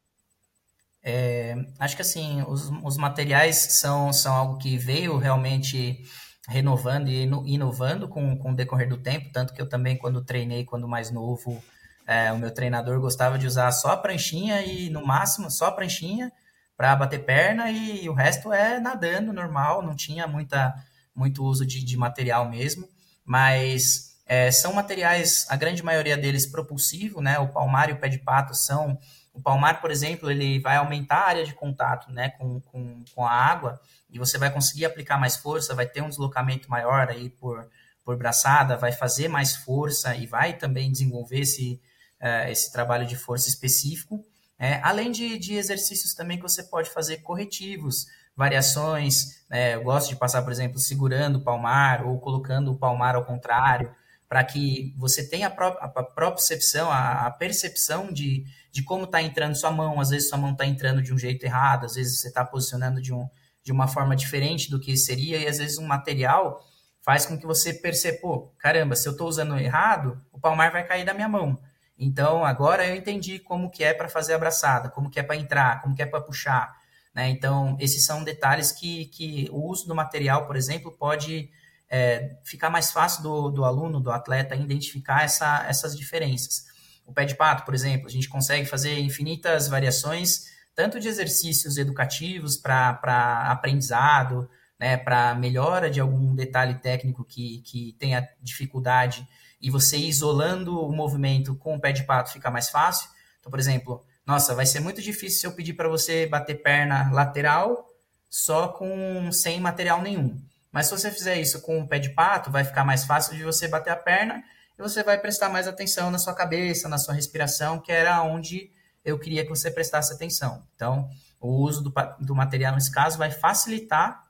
[1.01, 6.03] É, acho que assim, os, os, materiais são, são algo que veio realmente
[6.47, 10.65] renovando e inovando com, com o decorrer do tempo, tanto que eu também, quando treinei,
[10.65, 11.61] quando mais novo,
[12.07, 15.71] é, o meu treinador gostava de usar só a pranchinha e, no máximo, só a
[15.71, 16.31] pranchinha
[16.75, 20.73] para bater perna e, e o resto é nadando normal, não tinha muita,
[21.13, 22.87] muito uso de, de material mesmo,
[23.25, 27.37] mas é, são materiais, a grande maioria deles propulsivo, né?
[27.37, 28.97] O palmar e o pé de pato são
[29.33, 33.25] o palmar, por exemplo, ele vai aumentar a área de contato né, com, com, com
[33.25, 37.29] a água e você vai conseguir aplicar mais força, vai ter um deslocamento maior aí
[37.29, 37.69] por,
[38.03, 41.81] por braçada, vai fazer mais força e vai também desenvolver esse,
[42.21, 44.25] uh, esse trabalho de força específico.
[44.57, 48.07] É, além de, de exercícios também que você pode fazer corretivos,
[48.39, 49.43] variações.
[49.49, 53.25] Né, eu gosto de passar, por exemplo, segurando o palmar ou colocando o palmar ao
[53.25, 53.93] contrário
[54.29, 59.21] para que você tenha a, pró a propriocepção, a, a, percepção de, de como está
[59.21, 59.99] entrando sua mão.
[59.99, 63.01] Às vezes sua mão está entrando de um jeito errado, às vezes você está posicionando
[63.01, 63.27] de, um,
[63.69, 66.59] de uma forma diferente do que seria, e às vezes um material
[67.01, 68.17] faz com que você perceba,
[68.57, 71.61] caramba, se eu estou usando errado, o palmar vai cair da minha mão.
[71.95, 75.35] Então, agora eu entendi como que é para fazer a abraçada, como que é para
[75.35, 76.75] entrar, como que é para puxar.
[77.13, 77.29] Né?
[77.29, 81.51] Então, esses são detalhes que, que o uso do material, por exemplo, pode
[81.87, 86.65] é, ficar mais fácil do, do aluno, do atleta, identificar essa, essas diferenças.
[87.05, 91.75] O pé de pato, por exemplo, a gente consegue fazer infinitas variações, tanto de exercícios
[91.75, 99.27] educativos para aprendizado, né, para melhora de algum detalhe técnico que, que tenha dificuldade,
[99.59, 103.09] e você isolando o movimento com o pé de pato fica mais fácil.
[103.41, 107.11] Então, por exemplo, nossa, vai ser muito difícil se eu pedir para você bater perna
[107.11, 107.85] lateral
[108.29, 110.41] só com sem material nenhum.
[110.71, 113.43] Mas se você fizer isso com o pé de pato, vai ficar mais fácil de
[113.43, 114.41] você bater a perna
[114.77, 118.71] e você vai prestar mais atenção na sua cabeça, na sua respiração, que era onde
[119.03, 120.63] eu queria que você prestasse atenção.
[120.75, 121.09] Então,
[121.39, 124.23] o uso do, do material nesse caso vai facilitar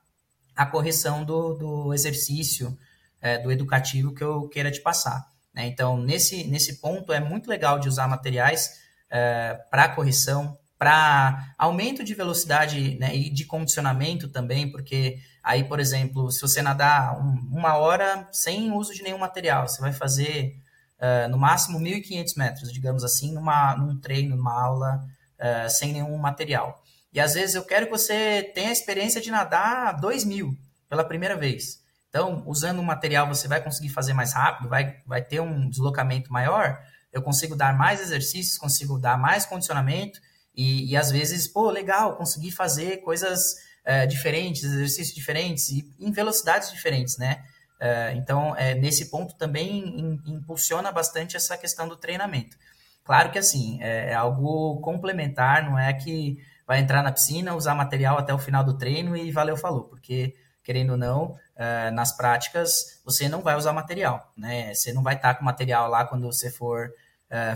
[0.55, 2.77] a correção do, do exercício,
[3.21, 5.27] é, do educativo que eu queira te passar.
[5.53, 5.67] Né?
[5.67, 8.79] Então, nesse, nesse ponto, é muito legal de usar materiais
[9.09, 15.79] é, para correção, para aumento de velocidade né, e de condicionamento também, porque aí, por
[15.79, 20.55] exemplo, se você nadar um, uma hora sem uso de nenhum material, você vai fazer
[20.99, 25.03] uh, no máximo 1.500 metros, digamos assim, numa, num treino, numa aula,
[25.39, 26.83] uh, sem nenhum material.
[27.11, 30.55] E às vezes eu quero que você tenha a experiência de nadar 2.000
[30.87, 31.79] pela primeira vez.
[32.09, 36.31] Então, usando o material, você vai conseguir fazer mais rápido, vai, vai ter um deslocamento
[36.31, 36.79] maior,
[37.13, 40.19] eu consigo dar mais exercícios, consigo dar mais condicionamento,
[40.55, 46.11] e, e às vezes, pô, legal, consegui fazer coisas é, diferentes, exercícios diferentes e em
[46.11, 47.43] velocidades diferentes, né?
[47.79, 52.57] É, então, é, nesse ponto também impulsiona bastante essa questão do treinamento.
[53.03, 56.37] Claro que, assim, é, é, algo complementar, não é que
[56.67, 60.35] vai entrar na piscina, usar material até o final do treino e valeu, falou, porque,
[60.63, 61.35] querendo ou não,
[61.93, 64.71] nas práticas, você não vai usar material, né?
[64.73, 66.93] Você não vai estar com material lá quando você for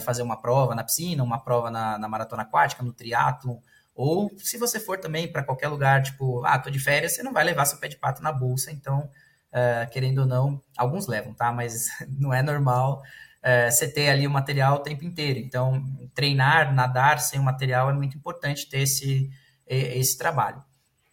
[0.02, 3.62] fazer uma prova na piscina, uma prova na, na maratona aquática, no triatlo,
[3.96, 7.32] ou se você for também para qualquer lugar, tipo, ah, tô de férias, você não
[7.32, 9.08] vai levar seu pé de pato na bolsa, então,
[9.54, 11.52] é, querendo ou não, alguns levam, tá?
[11.52, 11.88] Mas
[12.20, 13.02] não é normal
[13.42, 15.40] é, você ter ali o material o tempo inteiro.
[15.40, 19.30] Então, treinar, nadar sem o material é muito importante ter esse,
[19.68, 20.64] esse trabalho.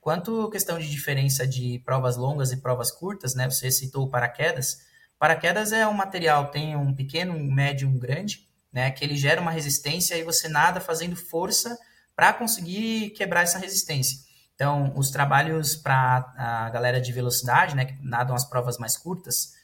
[0.01, 3.49] Quanto à questão de diferença de provas longas e provas curtas, né?
[3.51, 4.79] Você citou o paraquedas.
[5.19, 8.91] Paraquedas é um material, tem um pequeno, um médio, um grande né?
[8.91, 11.77] Que ele gera uma resistência e você nada fazendo força
[12.15, 14.19] para conseguir quebrar essa resistência.
[14.61, 19.55] Então, os trabalhos para a galera de velocidade, né, que nadam as provas mais curtas,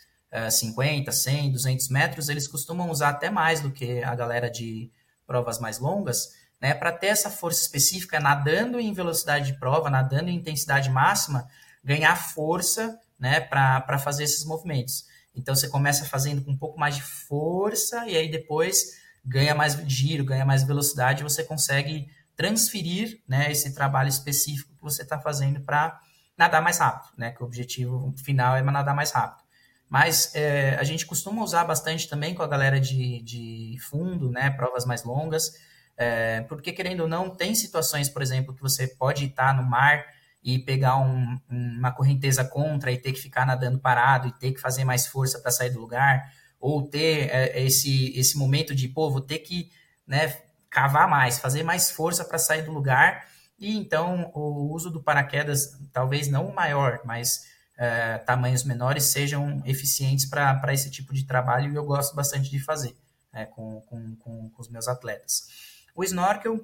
[0.50, 4.90] 50, 100, 200 metros, eles costumam usar até mais do que a galera de
[5.26, 10.30] provas mais longas, né, para ter essa força específica, nadando em velocidade de prova, nadando
[10.30, 11.46] em intensidade máxima,
[11.84, 15.04] ganhar força né, para fazer esses movimentos.
[15.34, 19.74] Então você começa fazendo com um pouco mais de força e aí depois ganha mais
[19.86, 25.60] giro, ganha mais velocidade, você consegue transferir né, esse trabalho específico que você está fazendo
[25.60, 25.98] para
[26.36, 27.32] nadar mais rápido, né?
[27.32, 29.42] Que o objetivo final é nadar mais rápido.
[29.88, 34.50] Mas é, a gente costuma usar bastante também com a galera de, de fundo, né?
[34.50, 35.54] Provas mais longas,
[35.96, 40.04] é, porque querendo ou não, tem situações, por exemplo, que você pode estar no mar
[40.42, 44.60] e pegar um, uma correnteza contra e ter que ficar nadando parado e ter que
[44.60, 49.10] fazer mais força para sair do lugar, ou ter é, esse, esse momento de, pô,
[49.10, 49.70] vou ter que
[50.06, 50.28] né,
[50.76, 53.26] cavar mais, fazer mais força para sair do lugar,
[53.58, 57.46] e então o uso do paraquedas, talvez não o maior, mas
[57.78, 62.60] é, tamanhos menores sejam eficientes para esse tipo de trabalho e eu gosto bastante de
[62.60, 62.94] fazer
[63.32, 65.48] é, com, com, com, com, os meus atletas.
[65.94, 66.62] O snorkel,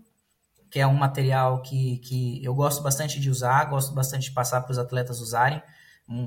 [0.70, 4.60] que é um material que, que eu gosto bastante de usar, gosto bastante de passar
[4.60, 5.62] para os atletas usarem,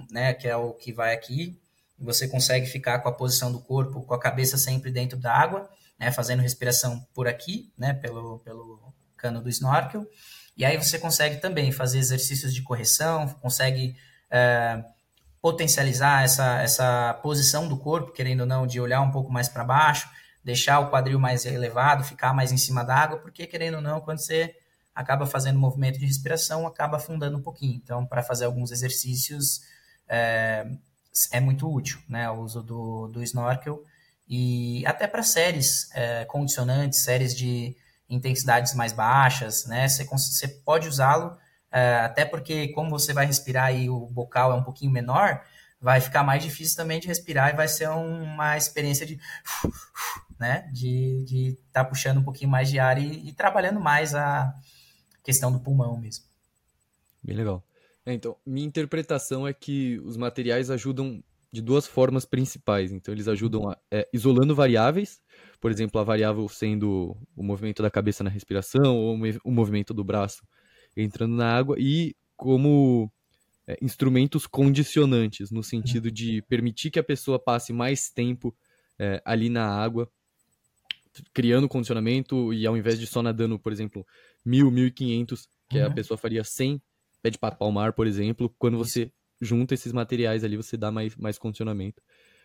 [0.09, 1.61] né, que é o que vai aqui,
[1.99, 5.69] você consegue ficar com a posição do corpo, com a cabeça sempre dentro da água,
[5.99, 10.05] né, fazendo respiração por aqui, né, pelo, pelo cano do snorkel,
[10.57, 13.95] e aí você consegue também fazer exercícios de correção, consegue
[14.29, 14.83] é,
[15.41, 19.63] potencializar essa, essa posição do corpo, querendo ou não, de olhar um pouco mais para
[19.63, 20.09] baixo,
[20.43, 23.99] deixar o quadril mais elevado, ficar mais em cima da água, porque querendo ou não,
[23.99, 24.55] quando você
[24.93, 27.75] acaba fazendo movimento de respiração, acaba afundando um pouquinho.
[27.83, 29.61] Então, para fazer alguns exercícios,
[30.07, 30.65] é,
[31.31, 33.83] é, muito útil, né, o uso do, do snorkel.
[34.27, 37.75] E até para séries é, condicionantes, séries de
[38.09, 41.37] intensidades mais baixas, né, você, você pode usá-lo
[41.75, 45.43] é, até porque, como você vai respirar e o bocal é um pouquinho menor,
[45.79, 49.19] vai ficar mais difícil também de respirar e vai ser uma experiência de
[50.39, 54.55] né de estar tá puxando um pouquinho mais de ar e, e, trabalhando mais a
[55.21, 56.23] questão do pulmão mesmo.
[57.21, 57.61] Bem legal.
[58.05, 63.27] É, então minha interpretação é que os materiais ajudam de duas formas principais então eles
[63.27, 65.21] ajudam a, é, isolando variáveis
[65.59, 70.03] por exemplo a variável sendo o movimento da cabeça na respiração ou o movimento do
[70.03, 70.43] braço
[70.95, 73.11] entrando na água e como
[73.67, 78.55] é, instrumentos condicionantes, no sentido de permitir que a pessoa passe mais tempo
[78.99, 80.09] é, ali na água,
[81.33, 84.05] criando condicionamento e ao invés de só nadando, por exemplo,
[84.45, 85.87] mil, mil e quinhentos, que uhum.
[85.87, 86.81] a pessoa faria sem
[87.21, 89.11] pé de pato palmar, por exemplo, quando você
[89.45, 92.01] junta esses materiais ali, você dá mais, mais condicionamento.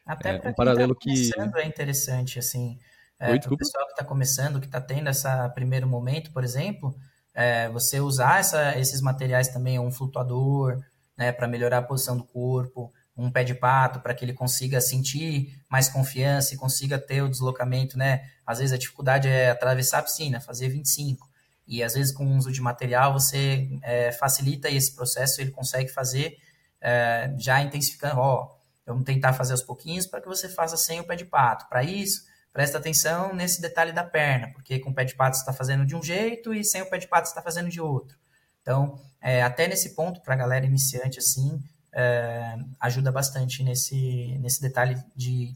[0.07, 2.79] Até é, um paralelo tá que é interessante, assim,
[3.19, 6.97] é, o pessoal que está começando, que está tendo esse primeiro momento, por exemplo,
[7.35, 10.81] é, você usar essa, esses materiais também, um flutuador,
[11.17, 14.81] né, para melhorar a posição do corpo, um pé de pato para que ele consiga
[14.81, 18.25] sentir mais confiança e consiga ter o deslocamento, né?
[18.47, 21.29] Às vezes a dificuldade é atravessar a piscina, fazer 25.
[21.69, 25.91] E às vezes com o uso de material você é, facilita esse processo, ele consegue
[25.91, 26.37] fazer
[26.81, 31.05] é, já intensificando, ó, vamos tentar fazer aos pouquinhos para que você faça sem o
[31.05, 31.69] pé de pato.
[31.69, 35.43] Para isso, presta atenção nesse detalhe da perna, porque com o pé de pato você
[35.43, 37.81] está fazendo de um jeito e sem o pé de pato você está fazendo de
[37.81, 38.17] outro.
[38.63, 41.63] Então, é, até nesse ponto, para a galera iniciante, assim,
[41.93, 45.55] é, ajuda bastante nesse, nesse detalhe de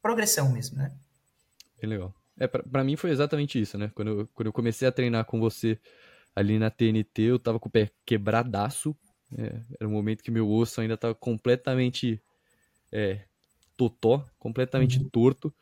[0.00, 0.92] progressão mesmo, né?
[1.78, 2.14] Que legal.
[2.38, 3.90] É, para mim foi exatamente isso, né?
[3.94, 5.78] Quando eu, quando eu comecei a treinar com você
[6.34, 8.96] ali na TNT, eu tava com o pé quebradaço.
[9.38, 12.20] É, era um momento que meu osso ainda tava completamente
[12.90, 13.20] é,
[13.76, 15.08] totó, completamente uhum.
[15.08, 15.52] torto.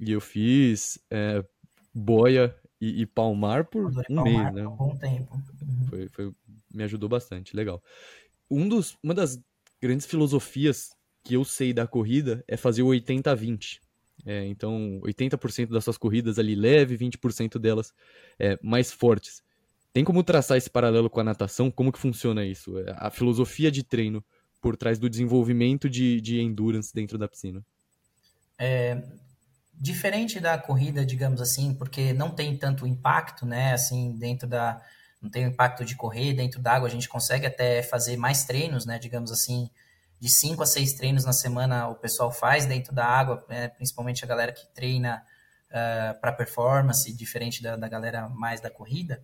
[0.00, 1.44] E eu fiz é,
[1.92, 4.66] boia e, e, palmar por um palmar mês, né?
[4.66, 5.34] Um bom tempo.
[5.34, 5.86] Uhum.
[5.88, 6.32] Foi, foi,
[6.72, 7.82] me ajudou bastante, legal.
[8.50, 9.40] Um dos, uma das
[9.80, 10.90] grandes filosofias
[11.22, 13.80] que eu sei da corrida é fazer o 80-20.
[14.26, 17.92] É, então, 80% das suas corridas ali leve, 20% delas
[18.38, 19.42] é, mais fortes.
[19.94, 21.70] Tem como traçar esse paralelo com a natação?
[21.70, 22.76] Como que funciona isso?
[22.80, 24.22] É, a filosofia de treino
[24.60, 27.64] por trás do desenvolvimento de, de endurance dentro da piscina?
[28.58, 29.00] É,
[29.72, 33.72] diferente da corrida, digamos assim, porque não tem tanto impacto, né?
[33.72, 34.82] Assim, dentro da.
[35.22, 38.84] Não tem o impacto de correr dentro d'água, a gente consegue até fazer mais treinos,
[38.84, 38.98] né?
[38.98, 39.70] Digamos assim,
[40.20, 43.68] de cinco a seis treinos na semana o pessoal faz dentro da água, né?
[43.68, 45.24] principalmente a galera que treina
[45.70, 49.22] uh, ah, para performance, diferente da, da, galera mais da corrida.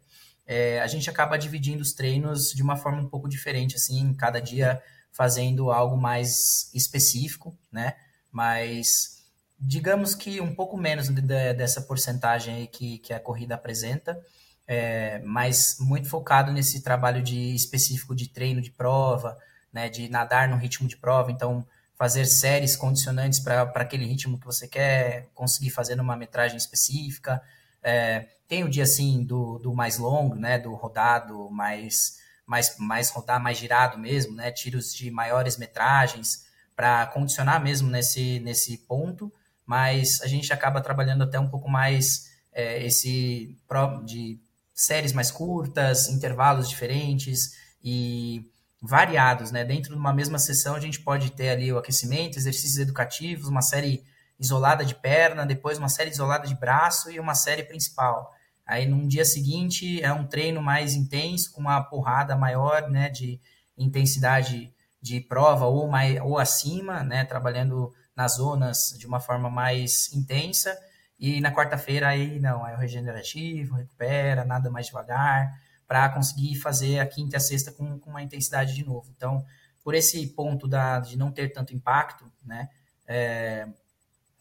[0.53, 4.41] É, a gente acaba dividindo os treinos de uma forma um pouco diferente, assim, cada
[4.41, 4.83] dia
[5.13, 7.95] fazendo algo mais específico, né?
[8.33, 9.25] Mas
[9.57, 14.21] digamos que um pouco menos de, de, dessa porcentagem que, que a corrida apresenta,
[14.67, 19.39] é, mas muito focado nesse trabalho de específico de treino de prova,
[19.73, 24.47] né, de nadar no ritmo de prova, então fazer séries condicionantes para aquele ritmo que
[24.47, 27.41] você quer conseguir fazer numa metragem específica.
[27.81, 33.11] É, tem o dia assim do, do mais longo, né, do rodado mais mais mais
[33.11, 39.33] rodar mais girado mesmo, né, tiros de maiores metragens para condicionar mesmo nesse nesse ponto
[39.65, 43.57] mas a gente acaba trabalhando até um pouco mais é, esse
[44.05, 44.41] de
[44.75, 48.51] séries mais curtas, intervalos diferentes e
[48.83, 49.65] variados, né?
[49.65, 53.63] Dentro de uma mesma sessão a gente pode ter ali o aquecimento, exercícios educativos, uma
[53.63, 54.03] série
[54.41, 58.35] isolada de perna, depois uma série isolada de braço e uma série principal.
[58.71, 63.41] Aí num dia seguinte é um treino mais intenso, com uma porrada maior, né, de
[63.77, 70.13] intensidade de prova ou mais ou acima, né, trabalhando nas zonas de uma forma mais
[70.13, 70.79] intensa.
[71.19, 75.51] E na quarta-feira aí não, é o regenerativo, recupera, nada mais devagar,
[75.89, 79.11] para conseguir fazer a quinta e a sexta com, com uma intensidade de novo.
[79.17, 79.45] Então,
[79.83, 82.69] por esse ponto da, de não ter tanto impacto, né?
[83.05, 83.67] É,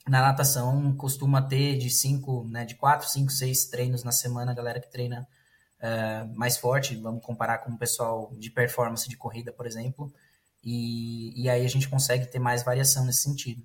[0.09, 4.55] na natação costuma ter de cinco, né, de quatro, cinco, seis treinos na semana, a
[4.55, 5.27] galera que treina
[5.79, 10.11] é, mais forte, vamos comparar com o pessoal de performance de corrida, por exemplo,
[10.63, 13.63] e, e aí a gente consegue ter mais variação nesse sentido.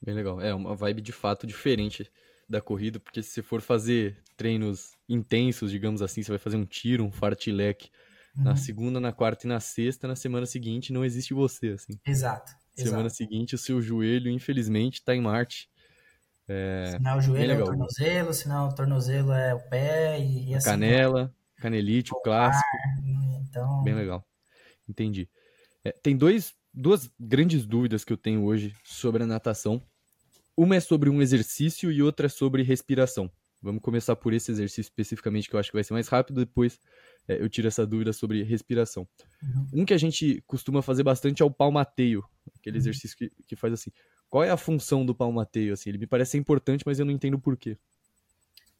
[0.00, 0.40] Bem legal.
[0.40, 2.10] É uma vibe de fato diferente
[2.48, 6.64] da corrida, porque se você for fazer treinos intensos, digamos assim, você vai fazer um
[6.64, 7.90] tiro, um fartlek
[8.36, 8.44] uhum.
[8.44, 11.98] na segunda, na quarta e na sexta, na semana seguinte não existe você, assim.
[12.06, 12.52] Exato.
[12.76, 13.16] Semana exato.
[13.16, 15.70] seguinte o seu joelho, infelizmente, está em Marte.
[16.48, 20.68] É, o joelho, é o tornozelo, o tornozelo é o pé e, e assim.
[20.68, 22.64] Canela, canelite, o clássico.
[23.48, 23.82] Então...
[23.82, 24.24] Bem legal.
[24.88, 25.28] Entendi.
[25.82, 29.82] É, tem dois, duas grandes dúvidas que eu tenho hoje sobre a natação.
[30.56, 33.30] Uma é sobre um exercício e outra é sobre respiração.
[33.60, 36.78] Vamos começar por esse exercício especificamente, que eu acho que vai ser mais rápido, depois
[37.28, 39.06] é, eu tiro essa dúvida sobre respiração.
[39.42, 39.68] Uhum.
[39.72, 42.24] Um que a gente costuma fazer bastante é o palmateio,
[42.58, 42.80] aquele uhum.
[42.80, 43.90] exercício que, que faz assim.
[44.28, 45.72] Qual é a função do palmateio?
[45.72, 47.76] Assim, ele me parece ser importante, mas eu não entendo por quê.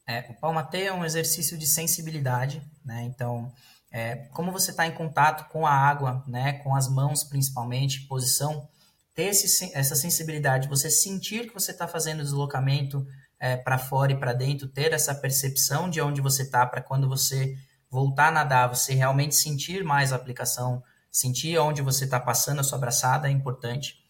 [0.05, 3.03] É, o palmateio é um exercício de sensibilidade, né?
[3.03, 3.51] Então,
[3.91, 8.67] é, como você está em contato com a água, né, com as mãos principalmente, posição,
[9.13, 13.05] ter esse, essa sensibilidade, você sentir que você está fazendo deslocamento
[13.39, 17.07] é, para fora e para dentro, ter essa percepção de onde você está para quando
[17.07, 17.57] você
[17.89, 22.63] voltar a nadar, você realmente sentir mais a aplicação, sentir onde você está passando a
[22.63, 24.03] sua abraçada é importante.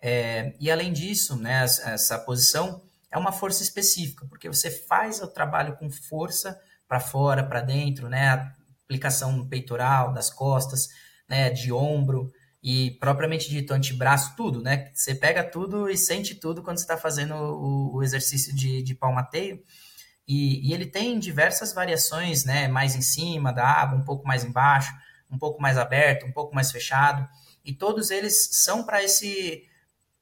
[0.00, 5.26] É, e além disso, né, essa posição é uma força específica, porque você faz o
[5.26, 8.52] trabalho com força para fora, para dentro, né,
[8.84, 10.88] aplicação peitoral, das costas,
[11.28, 12.32] né, de ombro
[12.62, 14.90] e propriamente dito antebraço, tudo, né?
[14.94, 18.94] Você pega tudo e sente tudo quando você está fazendo o, o, exercício de, de
[18.94, 19.62] palmateio.
[20.26, 22.66] E, e, ele tem diversas variações, né?
[22.68, 24.92] Mais em cima da água, um pouco mais embaixo,
[25.30, 27.28] um pouco mais aberto, um pouco mais fechado.
[27.64, 29.64] E todos eles são para esse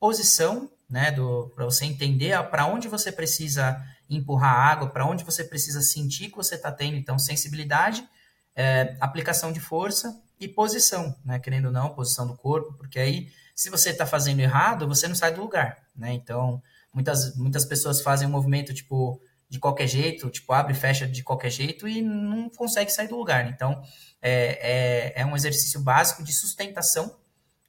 [0.01, 1.13] posição, né?
[1.55, 3.81] Para você entender para onde você precisa
[4.11, 8.07] empurrar a água, para onde você precisa sentir que você está tendo, então, sensibilidade,
[8.55, 11.39] é, aplicação de força e posição, né?
[11.39, 15.15] Querendo ou não, posição do corpo, porque aí, se você está fazendo errado, você não
[15.15, 16.13] sai do lugar, né?
[16.13, 19.21] Então, muitas, muitas pessoas fazem um movimento, tipo,
[19.53, 23.19] de qualquer jeito, tipo, abre e fecha de qualquer jeito e não consegue sair do
[23.19, 23.47] lugar.
[23.51, 23.83] Então,
[24.23, 27.19] é, é, é um exercício básico de sustentação,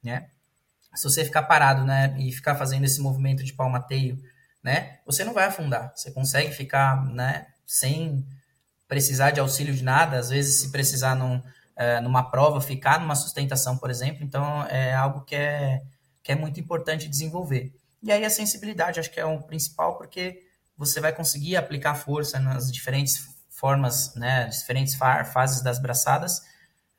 [0.02, 0.30] né?
[0.94, 4.18] Se você ficar parado, né, e ficar fazendo esse movimento de palmateio,
[4.62, 5.92] né, você não vai afundar.
[5.94, 8.26] Você consegue ficar, né, sem
[8.88, 10.16] precisar de auxílio de nada.
[10.16, 11.42] Às vezes, se precisar num,
[11.76, 14.24] é, numa prova, ficar numa sustentação, por exemplo.
[14.24, 15.82] Então, é algo que é,
[16.22, 17.74] que é muito importante desenvolver.
[18.02, 20.40] E aí, a sensibilidade, acho que é o principal, porque
[20.76, 26.42] você vai conseguir aplicar força nas diferentes formas, né, diferentes fases das braçadas,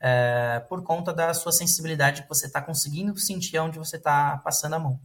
[0.00, 4.74] é, por conta da sua sensibilidade que você está conseguindo sentir onde você está passando
[4.74, 5.00] a mão.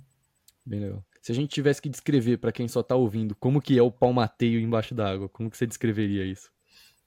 [0.66, 1.04] Bem legal.
[1.22, 3.92] Se a gente tivesse que descrever para quem só está ouvindo como que é o
[3.92, 6.50] palmateio embaixo d'água, como que você descreveria isso?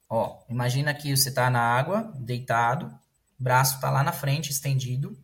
[0.08, 2.92] Ó, imagina que você está na água, deitado,
[3.38, 5.18] braço está lá na frente, estendido,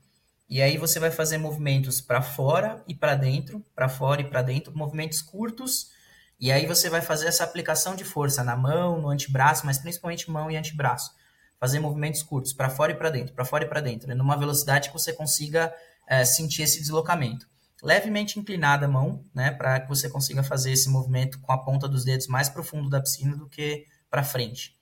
[0.48, 4.42] e aí você vai fazer movimentos para fora e para dentro, para fora e para
[4.42, 5.92] dentro, movimentos curtos,
[6.40, 10.30] e aí você vai fazer essa aplicação de força na mão, no antebraço, mas principalmente
[10.30, 11.14] mão e antebraço.
[11.58, 14.14] Fazer movimentos curtos, para fora e para dentro, para fora e para dentro, né?
[14.14, 15.74] numa velocidade que você consiga
[16.08, 17.46] é, sentir esse deslocamento.
[17.82, 21.88] Levemente inclinada a mão, né, para que você consiga fazer esse movimento com a ponta
[21.88, 24.78] dos dedos mais profundo da piscina do que para frente.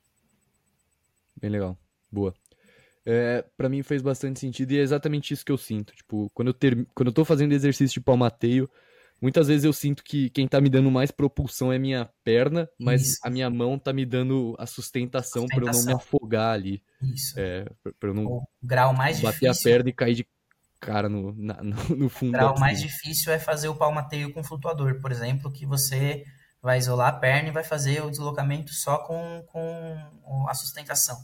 [1.41, 1.79] Bem legal.
[2.11, 2.35] Boa.
[3.07, 5.95] É, para mim fez bastante sentido e é exatamente isso que eu sinto.
[5.95, 8.69] Tipo, quando eu, ter, quando eu tô fazendo exercício de palmateio,
[9.21, 13.03] muitas vezes eu sinto que quem tá me dando mais propulsão é minha perna, mas
[13.03, 13.21] isso.
[13.23, 15.71] a minha mão tá me dando a sustentação, sustentação.
[15.71, 16.83] para eu não me afogar ali.
[17.03, 17.35] Isso.
[17.37, 17.66] É,
[17.99, 19.71] pra eu não o grau mais bater difícil.
[19.71, 20.27] a perna e cair de
[20.81, 22.31] cara no, na, no fundo.
[22.31, 26.25] O grau mais difícil é fazer o palmateio com flutuador, por exemplo, que você
[26.62, 31.16] vai isolar a perna e vai fazer o deslocamento só com, com a sustentação.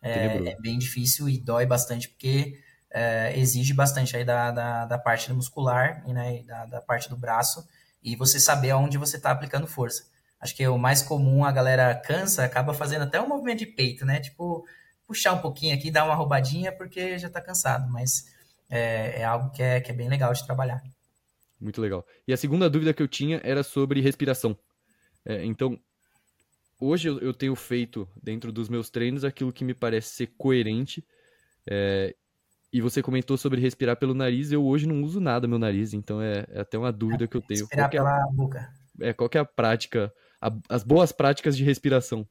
[0.00, 2.56] É, é bem difícil e dói bastante, porque
[2.90, 7.16] é, exige bastante aí da, da, da parte muscular e né, da, da parte do
[7.16, 7.66] braço
[8.02, 10.06] e você saber aonde você está aplicando força.
[10.40, 14.04] Acho que o mais comum, a galera cansa, acaba fazendo até um movimento de peito,
[14.04, 14.20] né?
[14.20, 14.64] Tipo,
[15.06, 18.32] puxar um pouquinho aqui, dar uma roubadinha, porque já está cansado, mas
[18.70, 20.80] é, é, algo que é, que é bem legal de trabalhar.
[21.60, 22.06] Muito legal.
[22.26, 24.56] E a segunda dúvida que eu tinha era sobre respiração.
[25.24, 25.78] É, então,
[26.80, 31.04] hoje eu, eu, tenho feito dentro dos meus treinos aquilo que me parece ser coerente.
[31.66, 32.14] É,
[32.72, 34.52] e você comentou sobre respirar pelo nariz.
[34.52, 37.42] Eu hoje não uso nada meu nariz, então é, é até uma dúvida que eu
[37.42, 37.60] tenho.
[37.60, 38.72] Respirar é pela boca.
[39.00, 42.26] É, qual é a prática, a, as boas práticas de respiração?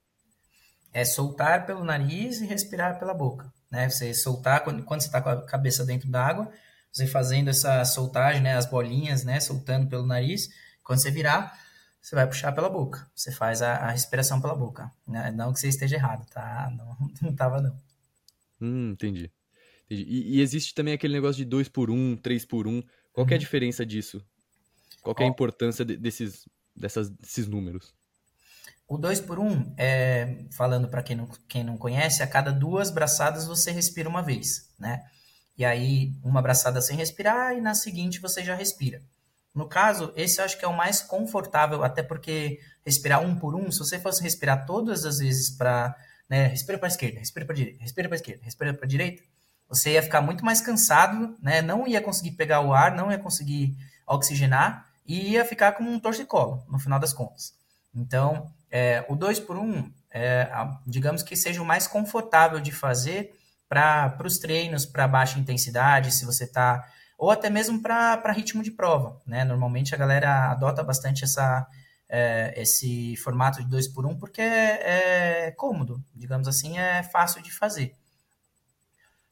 [0.93, 3.89] é soltar pelo nariz e respirar pela boca, né?
[3.89, 6.51] Você soltar quando, quando você está com a cabeça dentro d'água,
[6.91, 8.55] você fazendo essa soltagem, né?
[8.55, 9.39] As bolinhas, né?
[9.39, 10.49] Soltando pelo nariz.
[10.83, 11.55] Quando você virar,
[12.01, 13.07] você vai puxar pela boca.
[13.13, 14.91] Você faz a, a respiração pela boca.
[15.07, 15.31] Né?
[15.31, 16.71] Não que você esteja errado, tá?
[16.75, 17.77] Não, não tava, não.
[18.59, 19.31] Hum, entendi.
[19.89, 22.71] E, e, existe também aquele negócio de 2 por 1, um, 3 por 1.
[22.71, 22.81] Um.
[23.13, 23.31] Qual uhum.
[23.31, 23.39] é a uhum.
[23.39, 24.21] diferença disso?
[25.01, 27.95] Qual é a importância de, desses, dessas, desses números?
[28.87, 32.51] O 2 por 1, um, é, falando para quem não, quem não conhece, a cada
[32.51, 35.03] duas braçadas você respira uma vez, né?
[35.57, 39.01] E aí, uma braçada sem respirar e na seguinte você já respira.
[39.53, 43.55] No caso, esse eu acho que é o mais confortável, até porque respirar um por
[43.55, 45.95] um, se você fosse respirar todas as vezes para,
[46.29, 48.85] né, respira para a esquerda, respira para a direita, respira para a esquerda, respira para
[48.85, 49.23] a direita,
[49.69, 53.17] você ia ficar muito mais cansado, né, não ia conseguir pegar o ar, não ia
[53.17, 57.53] conseguir oxigenar e ia ficar como um torcicolo, no final das contas.
[57.93, 60.49] Então, é, o 2 por 1, um, é,
[60.85, 63.33] digamos que seja o mais confortável de fazer
[63.67, 66.87] para os treinos, para baixa intensidade, se você está.
[67.17, 69.19] Ou até mesmo para ritmo de prova.
[69.25, 69.43] Né?
[69.43, 71.67] Normalmente a galera adota bastante essa,
[72.07, 77.03] é, esse formato de 2 por 1 um porque é, é, cômodo, digamos assim, é
[77.03, 77.95] fácil de fazer.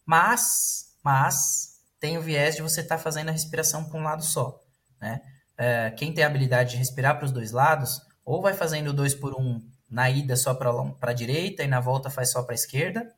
[0.06, 4.24] Mas, mas tem o viés de você estar tá fazendo a respiração para um lado
[4.24, 4.62] só.
[5.02, 5.22] Né?
[5.58, 9.14] É, quem tem a habilidade de respirar para os dois lados, ou vai fazendo dois
[9.14, 12.56] por um na ida só para a direita e na volta faz só para a
[12.56, 13.12] esquerda,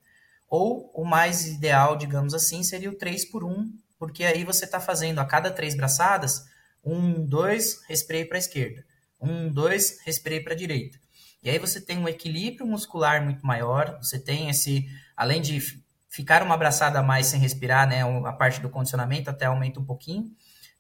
[0.50, 4.80] ou o mais ideal, digamos assim, seria o 3 por 1, porque aí você está
[4.80, 6.46] fazendo a cada três braçadas,
[6.84, 8.86] um, dois, respirei para a esquerda,
[9.20, 10.98] um, dois, respirei para a direita.
[11.44, 15.60] E aí você tem um equilíbrio muscular muito maior, você tem esse, além de
[16.10, 19.86] ficar uma abraçada a mais sem respirar, né, a parte do condicionamento até aumenta um
[19.86, 20.32] pouquinho,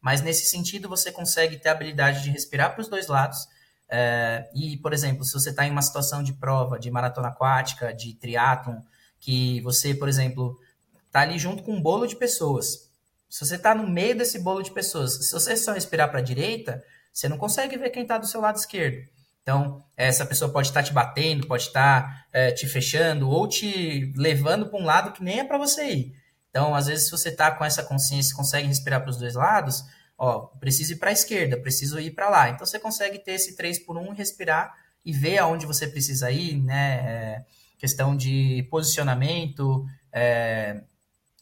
[0.01, 3.47] mas nesse sentido você consegue ter a habilidade de respirar para os dois lados,
[3.89, 7.93] é, e, por exemplo, se você está em uma situação de prova, de maratona aquática,
[7.93, 8.81] de triatlon,
[9.19, 10.59] que você, por exemplo,
[11.05, 12.91] está ali junto com um bolo de pessoas.
[13.29, 16.23] Se você está no meio desse bolo de pessoas, se você só respirar para a
[16.23, 19.07] direita, você não consegue ver quem está do seu lado esquerdo.
[19.47, 24.67] Então, essa pessoa pode estar te batendo, pode estar é, te fechando ou te levando
[24.67, 26.15] para um lado que nem é para você ir.
[26.49, 29.85] Então, às vezes, se você está com essa consciência, consegue respirar para os dois lados,
[30.17, 32.49] ó, preciso ir para a esquerda, preciso ir para lá.
[32.49, 34.75] Então você consegue ter esse 3 por 1 respirar
[35.05, 36.95] e ver aonde você precisa ir, né?
[37.05, 37.45] É,
[37.77, 40.81] questão de posicionamento, é,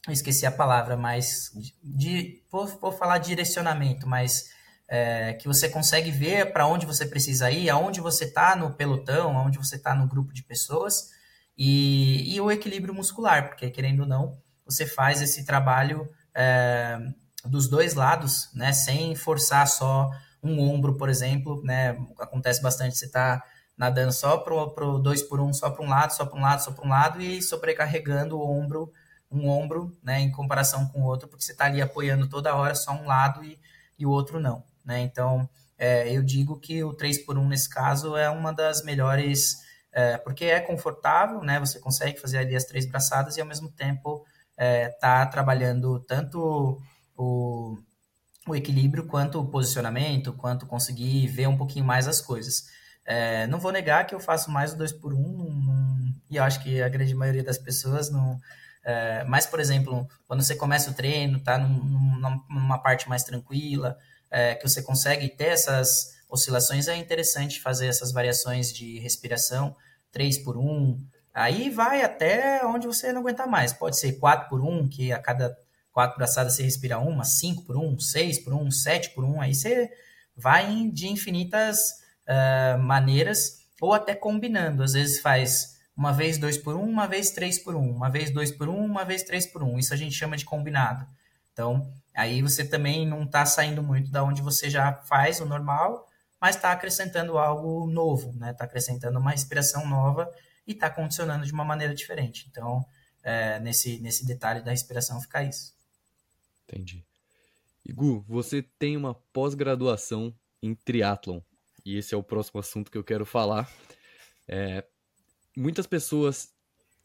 [0.08, 1.50] esqueci a palavra, mas
[1.82, 4.54] de, vou, vou falar direcionamento, mas
[4.88, 9.36] é, que você consegue ver para onde você precisa ir, aonde você está no pelotão,
[9.36, 11.10] aonde você está no grupo de pessoas,
[11.58, 16.98] e, e, o equilíbrio muscular, porque querendo ou não, você faz esse trabalho é,
[17.44, 20.10] dos dois lados, né, sem forçar só
[20.42, 23.42] um ombro, por exemplo, né, acontece bastante, você está
[23.76, 26.72] nadando só pro dois por um, só para um lado, só para um lado, só
[26.72, 28.92] para um lado e sobrecarregando o ombro,
[29.30, 32.74] um ombro, né, em comparação com o outro, porque você está ali apoiando toda hora
[32.74, 33.58] só um lado e,
[33.98, 37.68] e o outro não, né, então é, eu digo que o 3 por 1 nesse
[37.68, 39.56] caso é uma das melhores,
[39.92, 43.70] é, porque é confortável, né, você consegue fazer ali as três braçadas e ao mesmo
[43.70, 44.24] tempo
[44.56, 46.80] é, tá trabalhando tanto
[47.16, 47.76] o,
[48.46, 52.64] o equilíbrio quanto o posicionamento, quanto conseguir ver um pouquinho mais as coisas.
[53.04, 56.42] É, não vou negar que eu faço mais o 2 por 1 um, e eu
[56.42, 58.40] acho que a grande maioria das pessoas não.
[58.84, 63.96] É, mas, por exemplo, quando você começa o treino, tá num, numa parte mais tranquila,
[64.30, 69.76] é, que você consegue ter essas oscilações, é interessante fazer essas variações de respiração,
[70.10, 71.00] 3 por 1.
[71.32, 73.72] Aí vai até onde você não aguentar mais.
[73.72, 75.56] Pode ser 4 por 1, que a cada
[75.96, 79.54] quatro braçadas você respira uma, cinco por um, seis por um, sete por um, aí
[79.54, 79.90] você
[80.36, 81.78] vai de infinitas
[82.28, 84.82] uh, maneiras ou até combinando.
[84.82, 88.30] Às vezes faz uma vez dois por um, uma vez três por um, uma vez
[88.30, 89.78] dois por um, uma vez três por um.
[89.78, 91.06] Isso a gente chama de combinado.
[91.50, 96.08] Então, aí você também não está saindo muito da onde você já faz o normal,
[96.40, 98.50] mas está acrescentando algo novo, né?
[98.50, 100.32] Está acrescentando uma respiração nova
[100.66, 102.46] e está condicionando de uma maneira diferente.
[102.50, 102.84] Então,
[103.22, 105.74] é, nesse, nesse detalhe da respiração fica isso.
[106.64, 107.04] Entendi.
[107.84, 111.40] Igu, você tem uma pós-graduação em triatlon.
[111.84, 113.70] E esse é o próximo assunto que eu quero falar.
[114.48, 114.84] É,
[115.56, 116.52] muitas pessoas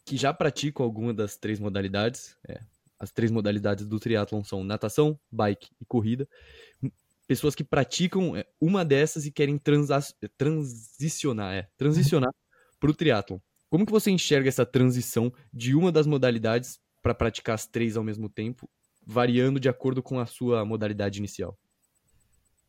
[0.04, 2.62] que já praticam alguma das três modalidades, é,
[3.02, 6.30] as três modalidades do triatlon são natação, bike e corrida.
[7.28, 9.58] Pessoas que praticam é, uma dessas e querem
[10.38, 12.30] transicionar, é, transicionar
[12.80, 13.40] para o triatlon.
[13.72, 18.04] Como que você enxerga essa transição de uma das modalidades para praticar as três ao
[18.04, 18.70] mesmo tempo
[19.04, 21.58] variando de acordo com a sua modalidade inicial?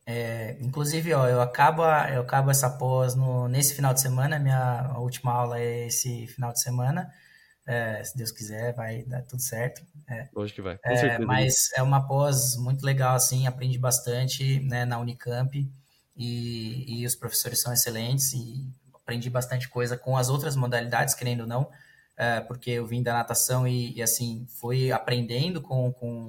[0.06, 4.94] É, inclusive, ó, eu acabo, eu acabo essa pós no, nesse final de semana, minha
[4.96, 7.12] última aula é esse final de semana.
[7.66, 9.82] É, se Deus quiser, vai dar tudo certo.
[10.08, 10.28] É.
[10.34, 10.76] Hoje que vai.
[10.78, 11.26] Com é, certeza.
[11.26, 15.70] Mas é uma pós muito legal, assim, aprendi bastante né, na Unicamp
[16.16, 21.42] e, e os professores são excelentes e aprendi bastante coisa com as outras modalidades, querendo
[21.42, 21.70] ou não,
[22.16, 26.28] é, porque eu vim da natação e, e assim, fui aprendendo com, com,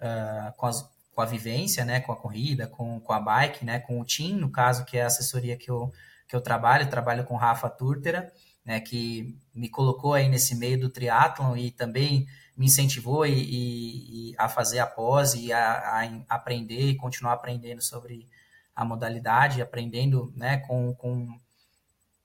[0.00, 3.78] uh, com as com a vivência, né, com a corrida, com, com a bike, né,
[3.78, 5.92] com o team, no caso, que é a assessoria que eu,
[6.26, 8.32] que eu trabalho, eu trabalho com Rafa Turtera,
[8.64, 14.30] né, que me colocou aí nesse meio do triatlon e também me incentivou e, e,
[14.30, 18.28] e a fazer a pós e a, a, aprender e continuar aprendendo sobre
[18.74, 21.28] a modalidade, aprendendo, né, com, com,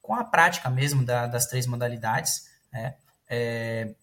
[0.02, 2.96] com a prática mesmo da, das três modalidades, né,
[3.30, 3.94] é,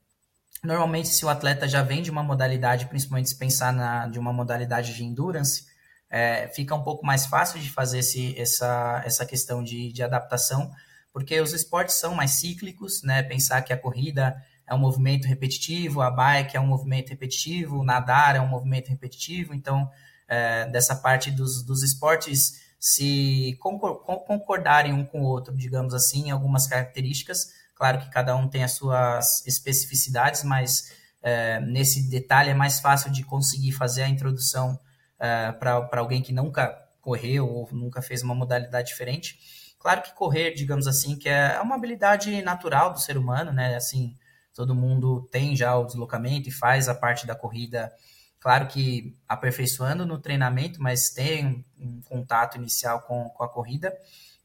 [0.64, 4.32] Normalmente, se o atleta já vem de uma modalidade, principalmente se pensar na, de uma
[4.32, 5.66] modalidade de endurance,
[6.09, 10.72] é, fica um pouco mais fácil de fazer esse, essa, essa questão de, de adaptação,
[11.15, 13.23] porque os esportes são mais cíclicos, né?
[13.23, 14.37] Pensar que a corrida
[14.67, 19.55] é um movimento repetitivo, a bike é um movimento repetitivo, nadar é um movimento repetitivo,
[19.55, 19.91] então,
[20.29, 26.67] é, dessa parte dos, dos esportes se concordarem um com o outro, digamos assim, algumas
[26.67, 30.93] características, Claro que cada um tem as suas especificidades, mas
[31.23, 34.79] é, nesse detalhe é mais fácil de conseguir fazer a introdução
[35.19, 36.69] é, para alguém que nunca
[37.01, 39.39] correu ou nunca fez uma modalidade diferente.
[39.85, 43.76] Claro que correr, digamos assim, que é uma habilidade natural do ser humano, né?
[43.76, 44.16] Assim,
[44.55, 47.93] todo mundo tem já o deslocamento e faz a parte da corrida,
[48.41, 53.95] claro que aperfeiçoando no treinamento, mas tem um, contato inicial com, com a corrida.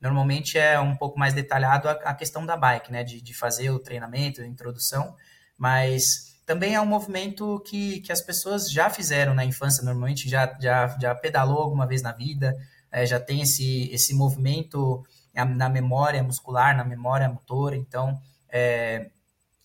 [0.01, 3.05] Normalmente é um pouco mais detalhado a, a questão da bike, né?
[3.05, 5.15] De, de fazer o treinamento, a introdução,
[5.57, 10.53] mas também é um movimento que, que as pessoas já fizeram na infância, normalmente já,
[10.59, 12.57] já, já pedalou alguma vez na vida,
[12.91, 15.01] é, já tem esse, esse movimento
[15.45, 18.19] na memória muscular, na memória motora, então
[18.49, 19.09] é,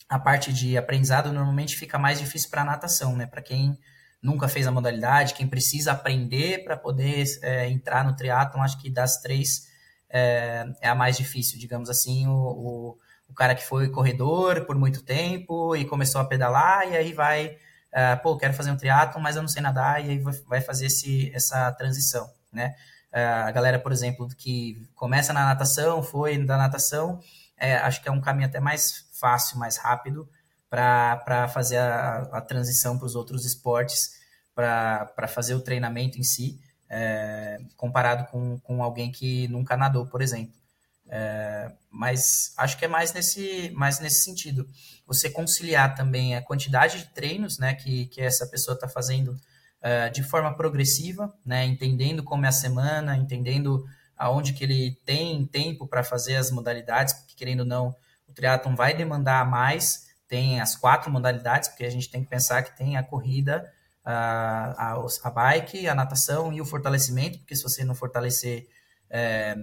[0.09, 3.27] a parte de aprendizado normalmente fica mais difícil para a natação, né?
[3.27, 3.79] Para quem
[4.23, 8.89] nunca fez a modalidade, quem precisa aprender para poder é, entrar no triatlon, acho que
[8.89, 9.69] das três
[10.09, 12.99] é, é a mais difícil, digamos assim, o, o,
[13.29, 17.59] o, cara que foi corredor por muito tempo e começou a pedalar e aí vai,
[17.93, 20.87] é, pô, quero fazer um triatlo, mas eu não sei nadar e aí vai fazer
[20.87, 22.75] esse, essa transição, né?
[23.15, 27.21] É, a galera, por exemplo, que começa na natação, foi da natação,
[27.57, 30.29] é, acho que é um caminho até mais fácil, mais rápido
[30.69, 34.19] para fazer a, a transição para os outros esportes,
[34.55, 40.23] para fazer o treinamento em si é, comparado com, com alguém que nunca nadou, por
[40.23, 40.55] exemplo.
[41.09, 44.69] É, mas acho que é mais nesse, mais nesse sentido.
[45.07, 49.39] Você conciliar também a quantidade de treinos né, que, que essa pessoa está fazendo
[49.85, 53.85] é, de forma progressiva, né, entendendo como é a semana, entendendo
[54.17, 57.95] aonde que ele tem tempo para fazer as modalidades, porque querendo ou não,
[58.27, 62.63] o triatlon vai demandar mais, tem as quatro modalidades, porque a gente tem que pensar
[62.63, 63.71] que tem a corrida,
[64.03, 68.67] a, a, a bike, a natação e o fortalecimento, porque se você não fortalecer
[69.11, 69.55] é,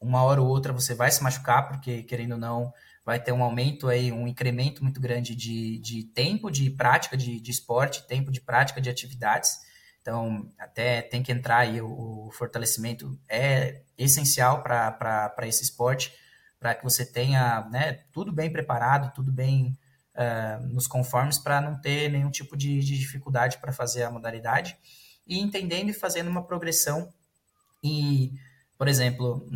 [0.00, 3.42] uma hora ou outra, você vai se machucar, porque querendo ou não, vai ter um
[3.42, 8.30] aumento aí, um incremento muito grande de, de tempo de prática de, de esporte, tempo
[8.30, 9.58] de prática de atividades.
[10.00, 16.12] Então, até tem que entrar aí, o, o fortalecimento é essencial para esse esporte,
[16.58, 19.76] para que você tenha né, tudo bem preparado, tudo bem
[20.14, 24.76] uh, nos conformes para não ter nenhum tipo de, de dificuldade para fazer a modalidade
[25.26, 27.12] e entendendo e fazendo uma progressão
[27.82, 28.32] e,
[28.78, 29.48] por exemplo,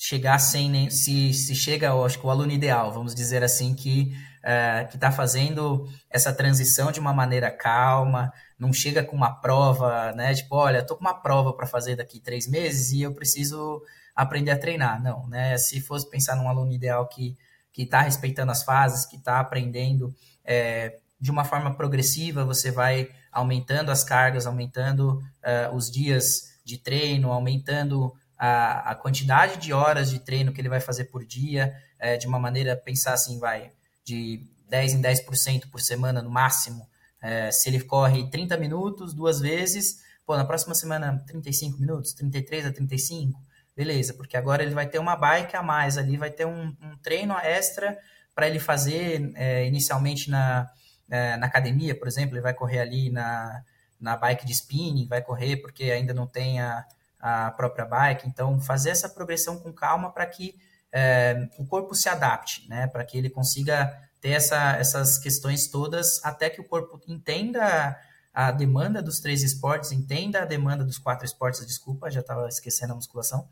[0.00, 4.14] chegar sem nem se, se chega, acho que o aluno ideal, vamos dizer assim, que
[4.38, 10.12] uh, que está fazendo essa transição de uma maneira calma, não chega com uma prova,
[10.12, 10.32] né?
[10.34, 13.82] Tipo, olha, tô com uma prova para fazer daqui três meses e eu preciso
[14.14, 15.02] aprender a treinar.
[15.02, 15.58] Não, né?
[15.58, 17.36] Se fosse pensar num aluno ideal que
[17.70, 20.12] que está respeitando as fases, que está aprendendo
[20.44, 26.76] é, de uma forma progressiva, você vai aumentando as cargas, aumentando uh, os dias de
[26.76, 31.74] treino, aumentando a, a, quantidade de horas de treino que ele vai fazer por dia,
[31.98, 33.72] é, de uma maneira, pensar assim, vai,
[34.04, 36.88] de 10 em 10% por semana no máximo.
[37.20, 42.66] É, se ele corre 30 minutos duas vezes, pô, na próxima semana 35 minutos, 33
[42.66, 43.40] a 35,
[43.78, 46.96] Beleza, porque agora ele vai ter uma bike a mais ali, vai ter um, um
[47.00, 47.96] treino extra
[48.34, 50.68] para ele fazer é, inicialmente na,
[51.08, 53.62] é, na academia, por exemplo, ele vai correr ali na,
[54.00, 56.84] na bike de spinning, vai correr porque ainda não tem a,
[57.18, 58.28] a própria bike.
[58.28, 60.54] Então, fazer essa progressão com calma para que
[60.92, 62.86] é, o corpo se adapte, né?
[62.86, 67.96] Para que ele consiga ter essa, essas questões todas até que o corpo entenda
[68.32, 72.92] a demanda dos três esportes, entenda a demanda dos quatro esportes, desculpa, já estava esquecendo
[72.92, 73.48] a musculação,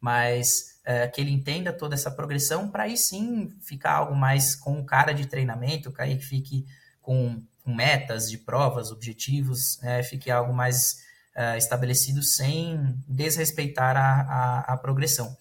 [0.00, 4.84] mas é, que ele entenda toda essa progressão para aí sim ficar algo mais com
[4.84, 6.66] cara de treinamento, que aí fique
[7.00, 11.07] com, com metas de provas, objetivos, é, fique algo mais
[11.38, 15.36] é, estabelecido sem desrespeitar a, a, a progressão.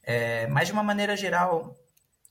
[0.00, 1.76] É, mas de uma maneira geral,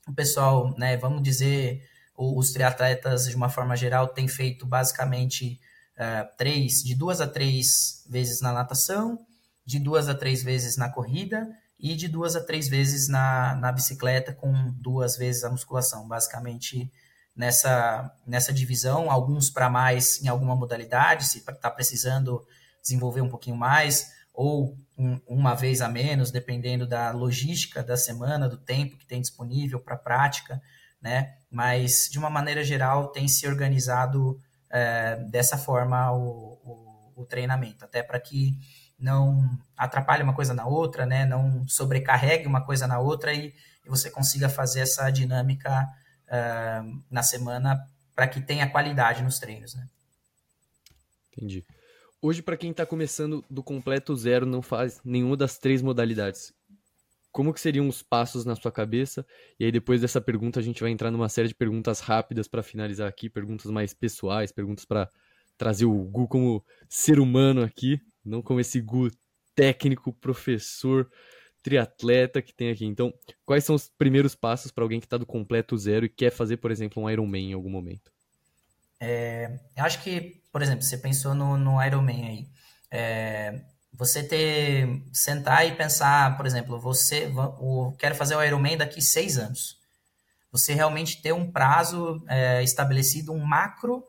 [0.08, 5.60] o pessoal, né, vamos dizer, os triatletas de uma forma geral têm feito basicamente
[5.96, 9.18] uh, três, de duas a três vezes na natação,
[9.66, 11.46] de duas a três vezes na corrida
[11.78, 16.08] e de duas a três vezes na, na bicicleta, com duas vezes a musculação.
[16.08, 16.90] Basicamente,
[17.36, 22.46] nessa, nessa divisão, alguns para mais em alguma modalidade, se está precisando
[22.82, 28.48] desenvolver um pouquinho mais, ou um, uma vez a menos, dependendo da logística da semana,
[28.48, 30.60] do tempo que tem disponível para prática,
[31.00, 31.36] né?
[31.50, 37.84] Mas, de uma maneira geral, tem se organizado é, dessa forma o, o, o treinamento,
[37.84, 38.58] até para que
[38.98, 41.24] não atrapalhe uma coisa na outra, né?
[41.24, 43.54] Não sobrecarregue uma coisa na outra e,
[43.84, 45.88] e você consiga fazer essa dinâmica
[46.28, 49.88] uh, na semana para que tenha qualidade nos treinos, né?
[51.32, 51.64] Entendi.
[52.22, 56.52] Hoje, para quem está começando do completo zero, não faz nenhuma das três modalidades,
[57.32, 59.24] como que seriam os passos na sua cabeça?
[59.58, 62.62] E aí depois dessa pergunta a gente vai entrar numa série de perguntas rápidas para
[62.62, 65.10] finalizar aqui, perguntas mais pessoais, perguntas para
[65.56, 69.10] trazer o Gu como ser humano aqui, não como esse Gu
[69.54, 71.10] técnico, professor,
[71.62, 72.84] triatleta que tem aqui.
[72.84, 73.14] Então,
[73.46, 76.56] quais são os primeiros passos para alguém que está do completo zero e quer fazer,
[76.56, 78.10] por exemplo, um Ironman em algum momento?
[78.98, 82.48] É, acho que, por exemplo, você pensou no, no Ironman aí.
[82.90, 83.60] É,
[83.92, 89.38] você ter sentar e pensar, por exemplo, você o, quero fazer o Ironman daqui seis
[89.38, 89.78] anos.
[90.52, 94.02] Você realmente ter um prazo é, estabelecido, um macro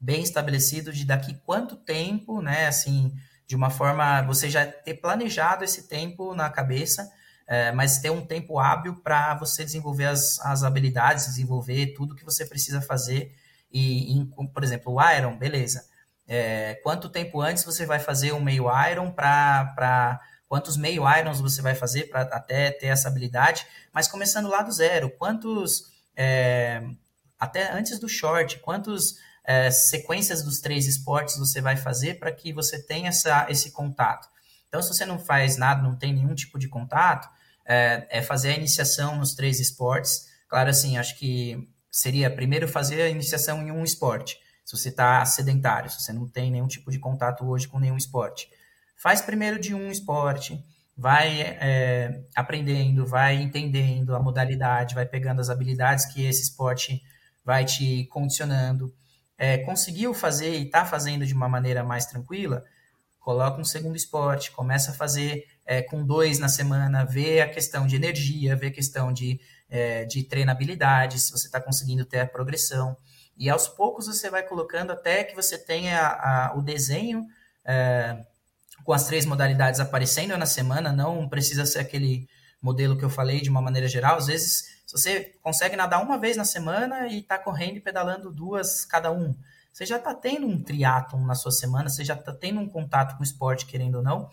[0.00, 2.66] bem estabelecido de daqui quanto tempo, né?
[2.66, 3.12] Assim,
[3.46, 7.10] de uma forma você já ter planejado esse tempo na cabeça,
[7.46, 12.24] é, mas ter um tempo hábil para você desenvolver as, as habilidades, desenvolver tudo que
[12.24, 13.34] você precisa fazer.
[13.72, 15.92] E, por exemplo, o Iron, beleza
[16.26, 21.60] é, quanto tempo antes você vai fazer um meio iron para quantos meio irons você
[21.60, 26.82] vai fazer para até ter essa habilidade, mas começando lá do zero, quantos é,
[27.38, 32.52] até antes do short, quantos é, sequências dos três esportes você vai fazer para que
[32.52, 34.28] você tenha essa, esse contato.
[34.68, 37.28] Então, se você não faz nada, não tem nenhum tipo de contato,
[37.66, 40.28] é, é fazer a iniciação nos três esportes.
[40.48, 45.24] Claro, assim, acho que seria primeiro fazer a iniciação em um esporte se você está
[45.24, 48.48] sedentário, se você não tem nenhum tipo de contato hoje com nenhum esporte.
[48.96, 50.62] Faz primeiro de um esporte,
[50.96, 57.02] vai é, aprendendo, vai entendendo a modalidade, vai pegando as habilidades que esse esporte
[57.44, 58.94] vai te condicionando.
[59.36, 62.64] É, conseguiu fazer e está fazendo de uma maneira mais tranquila,
[63.18, 67.86] coloca um segundo esporte, começa a fazer é, com dois na semana, vê a questão
[67.86, 69.40] de energia, vê a questão de,
[69.72, 72.94] é, de treinabilidade, se você está conseguindo ter a progressão.
[73.38, 77.26] E aos poucos você vai colocando até que você tenha a, o desenho
[77.64, 78.22] é,
[78.84, 82.28] com as três modalidades aparecendo na semana, não precisa ser aquele
[82.60, 84.18] modelo que eu falei de uma maneira geral.
[84.18, 88.30] Às vezes, se você consegue nadar uma vez na semana e está correndo e pedalando
[88.30, 89.34] duas cada um,
[89.72, 93.16] você já está tendo um triatlon na sua semana, você já está tendo um contato
[93.16, 94.28] com o esporte, querendo ou não.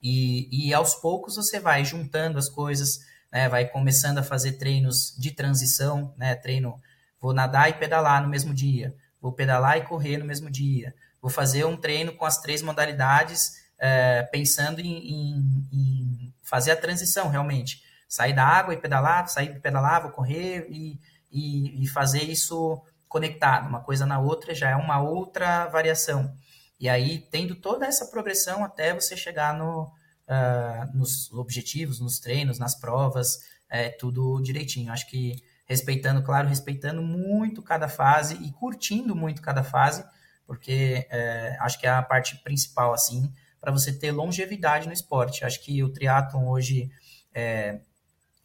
[0.00, 3.00] E, e aos poucos você vai juntando as coisas,
[3.34, 6.80] né, vai começando a fazer treinos de transição, né, treino
[7.24, 8.94] Vou nadar e pedalar no mesmo dia.
[9.18, 10.94] Vou pedalar e correr no mesmo dia.
[11.22, 16.76] Vou fazer um treino com as três modalidades, é, pensando em, em, em, fazer a
[16.76, 17.82] transição realmente.
[18.06, 21.00] Sair da água e pedalar, sair pedalar, vou correr e,
[21.32, 22.78] e, e fazer isso
[23.08, 23.70] conectado.
[23.70, 26.30] Uma coisa na outra já é uma outra variação.
[26.78, 29.90] E aí, tendo toda essa progressão até você chegar no,
[30.28, 34.92] uh, nos objetivos, nos treinos, nas provas, é, tudo direitinho.
[34.92, 40.04] Acho que respeitando, claro, respeitando muito cada fase e curtindo muito cada fase,
[40.46, 45.44] porque é, acho que é a parte principal, assim, para você ter longevidade no esporte.
[45.44, 46.90] Acho que o triatlon hoje
[47.34, 47.80] é,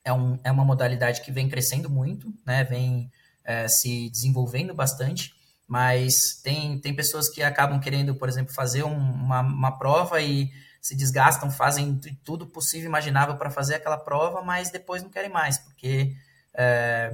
[0.04, 3.12] é, um, é uma modalidade que vem crescendo muito, né, vem
[3.44, 5.34] é, se desenvolvendo bastante,
[5.68, 10.50] mas tem, tem pessoas que acabam querendo, por exemplo, fazer um, uma, uma prova e
[10.82, 15.58] se desgastam, fazem tudo possível imaginável para fazer aquela prova, mas depois não querem mais,
[15.58, 16.16] porque
[16.54, 17.12] é,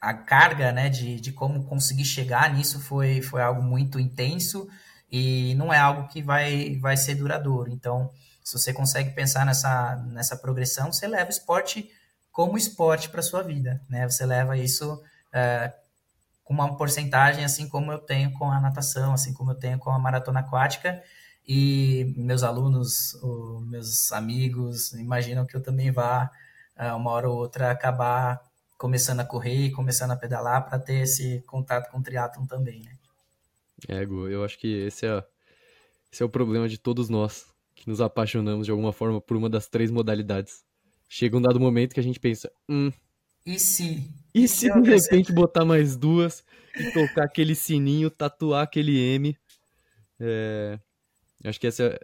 [0.00, 4.68] a carga né, de, de como conseguir chegar nisso foi, foi algo muito intenso
[5.10, 7.70] e não é algo que vai, vai ser duradouro.
[7.70, 8.10] Então,
[8.42, 11.90] se você consegue pensar nessa, nessa progressão, você leva o esporte
[12.32, 14.08] como esporte para sua vida, né?
[14.08, 15.02] Você leva isso
[15.32, 15.72] é,
[16.48, 19.98] uma porcentagem assim como eu tenho com a natação, assim como eu tenho com a
[19.98, 21.02] maratona aquática.
[21.46, 23.18] E meus alunos,
[23.66, 26.30] meus amigos, imaginam que eu também vá,
[26.76, 28.40] ah, uma hora ou outra, acabar
[28.78, 32.80] começando a correr e começando a pedalar para ter esse contato com o triatlon também,
[32.82, 32.96] né?
[33.88, 35.24] É, Gu, eu acho que esse é,
[36.12, 39.50] esse é o problema de todos nós, que nos apaixonamos de alguma forma por uma
[39.50, 40.64] das três modalidades.
[41.08, 42.92] Chega um dado momento que a gente pensa, hum,
[43.44, 44.08] e se?
[44.34, 46.44] E se de repente botar mais duas
[46.78, 49.36] e tocar aquele sininho, tatuar aquele M?
[50.18, 50.78] É...
[51.44, 51.98] Acho que essa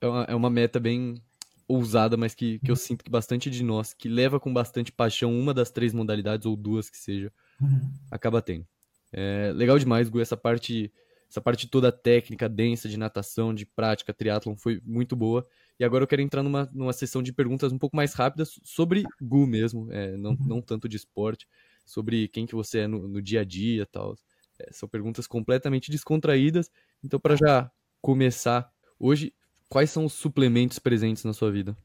[0.00, 1.20] é uma, é uma meta bem
[1.66, 5.38] ousada, mas que, que eu sinto que bastante de nós, que leva com bastante paixão
[5.38, 7.30] uma das três modalidades, ou duas que seja,
[7.60, 7.92] uhum.
[8.10, 8.66] acaba tendo.
[9.12, 10.90] É legal demais, Gu, essa parte,
[11.28, 15.46] essa parte toda técnica, densa de natação, de prática, triatlon foi muito boa.
[15.78, 19.04] E agora eu quero entrar numa, numa sessão de perguntas um pouco mais rápidas sobre
[19.20, 20.46] Gu mesmo, é, não, uhum.
[20.46, 21.46] não tanto de esporte,
[21.84, 24.16] sobre quem que você é no, no dia a dia e tal.
[24.58, 26.70] É, são perguntas completamente descontraídas.
[27.04, 27.70] Então, para já
[28.00, 29.32] começar, hoje,
[29.68, 31.76] quais são os suplementos presentes na sua vida?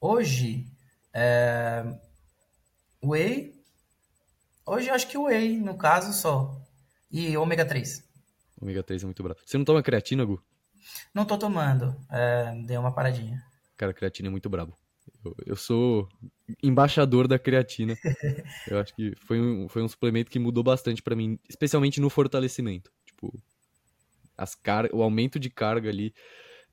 [0.00, 0.66] Hoje,
[1.12, 1.84] é...
[3.04, 3.54] whey.
[4.66, 6.60] Hoje eu acho que whey, no caso só.
[7.10, 8.02] E ômega 3.
[8.60, 9.40] Ômega 3 é muito bravo.
[9.44, 10.42] Você não toma creatina, Gu?
[11.14, 11.94] Não tô tomando.
[12.10, 13.42] É, dei uma paradinha.
[13.76, 14.76] Cara, creatina é muito brabo.
[15.24, 16.08] Eu, eu sou
[16.62, 17.94] embaixador da creatina.
[18.68, 22.08] eu acho que foi um, foi um suplemento que mudou bastante para mim, especialmente no
[22.08, 22.90] fortalecimento.
[23.04, 23.32] Tipo,
[24.42, 26.14] as car o aumento de carga ali,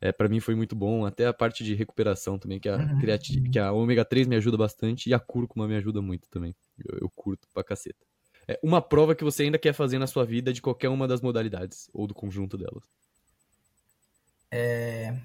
[0.01, 1.05] é, para mim foi muito bom.
[1.05, 2.99] Até a parte de recuperação também, que a, uhum.
[2.99, 6.55] creatina, que a ômega 3 me ajuda bastante e a cúrcuma me ajuda muito também.
[6.77, 8.05] Eu, eu curto pra caceta.
[8.47, 11.21] É uma prova que você ainda quer fazer na sua vida de qualquer uma das
[11.21, 12.83] modalidades, ou do conjunto delas.
[14.51, 15.15] É...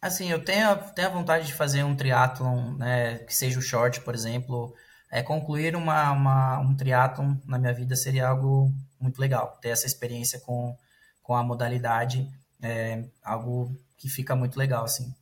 [0.00, 4.00] Assim, eu tenho, tenho a vontade de fazer um triatlon, né, que seja o short,
[4.00, 4.74] por exemplo.
[5.10, 9.58] É, concluir uma, uma, um triatlon na minha vida seria algo muito legal.
[9.60, 10.76] Ter essa experiência com,
[11.22, 12.28] com a modalidade
[12.62, 15.14] é algo que fica muito legal, assim.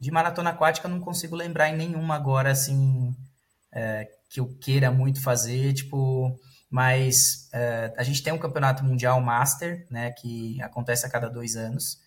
[0.00, 3.14] De maratona aquática, não consigo lembrar em nenhuma agora, assim,
[3.72, 5.72] é, que eu queira muito fazer.
[5.74, 6.38] Tipo,
[6.70, 11.56] mas uh, a gente tem um campeonato mundial master, né, que acontece a cada dois
[11.56, 11.98] anos,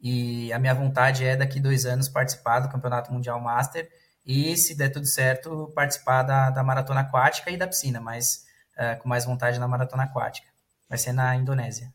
[0.00, 3.88] e a minha vontade é daqui dois anos participar do campeonato mundial master
[4.24, 8.45] e se der tudo certo participar da, da maratona aquática e da piscina, mas
[8.78, 10.48] uh, com mais vontade na maratona aquática.
[10.88, 11.92] Vai ser na Indonésia.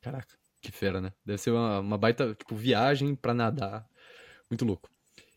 [0.00, 1.12] Caraca, que fera, né?
[1.24, 3.86] Deve ser uma, uma baita tipo viagem para nadar,
[4.50, 4.90] muito louco.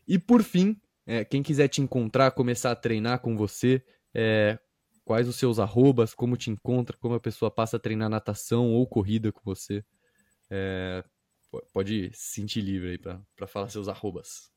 [0.06, 3.82] E por fim, é, quem quiser te encontrar, começar a treinar com você,
[4.14, 4.58] é,
[5.04, 8.86] quais os seus arrobas, como te encontra, como a pessoa passa a treinar natação ou
[8.86, 9.84] corrida com você.
[10.50, 11.02] É,
[11.72, 14.50] pode se sentir livre aí para falar seus arrobas.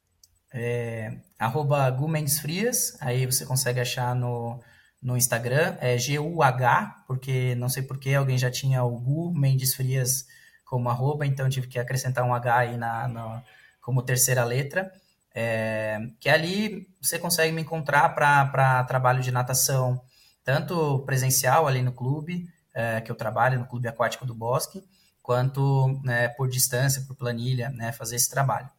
[0.53, 4.59] É, arroba Gu Mendes Frias, aí você consegue achar no,
[5.03, 10.25] no Instagram, é G-U-H, porque não sei porquê, alguém já tinha o Gu Mendes Frias
[10.63, 13.43] como arroba, então tive que acrescentar um H aí na, na
[13.81, 14.91] como terceira letra.
[15.35, 20.01] É, que ali você consegue me encontrar para trabalho de natação,
[20.43, 24.83] tanto presencial ali no clube, é, que eu trabalho, no Clube Aquático do Bosque,
[25.21, 28.69] quanto né, por distância, por planilha, né, fazer esse trabalho.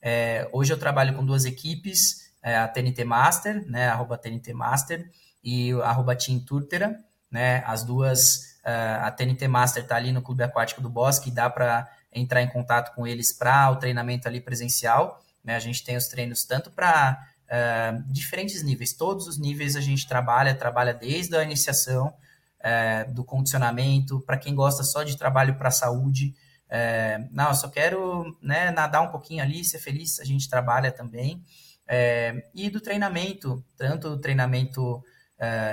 [0.00, 5.10] É, hoje eu trabalho com duas equipes, é, a TNT Master, né, arroba TNT Master,
[5.44, 6.98] e arroba Team Turtera,
[7.30, 8.72] né, as duas, é,
[9.02, 12.94] a TNT Master está ali no Clube Aquático do Bosque, dá para entrar em contato
[12.94, 17.28] com eles para o treinamento ali presencial, né, a gente tem os treinos tanto para
[17.44, 18.92] uh, diferentes níveis.
[18.92, 22.14] Todos os níveis a gente trabalha, trabalha desde a iniciação
[22.60, 26.34] uh, do condicionamento, para quem gosta só de trabalho para a saúde.
[26.68, 30.90] Uh, não, eu só quero né, nadar um pouquinho ali, ser feliz, a gente trabalha
[30.90, 31.44] também.
[32.54, 35.04] e do treinamento, tanto do treinamento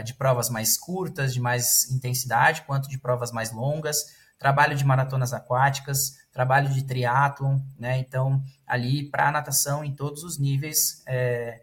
[0.03, 4.05] de provas mais curtas, de mais intensidade, quanto de provas mais longas,
[4.38, 7.99] trabalho de maratonas aquáticas, trabalho de triatlon, né?
[7.99, 11.62] Então, ali para natação em todos os níveis, é,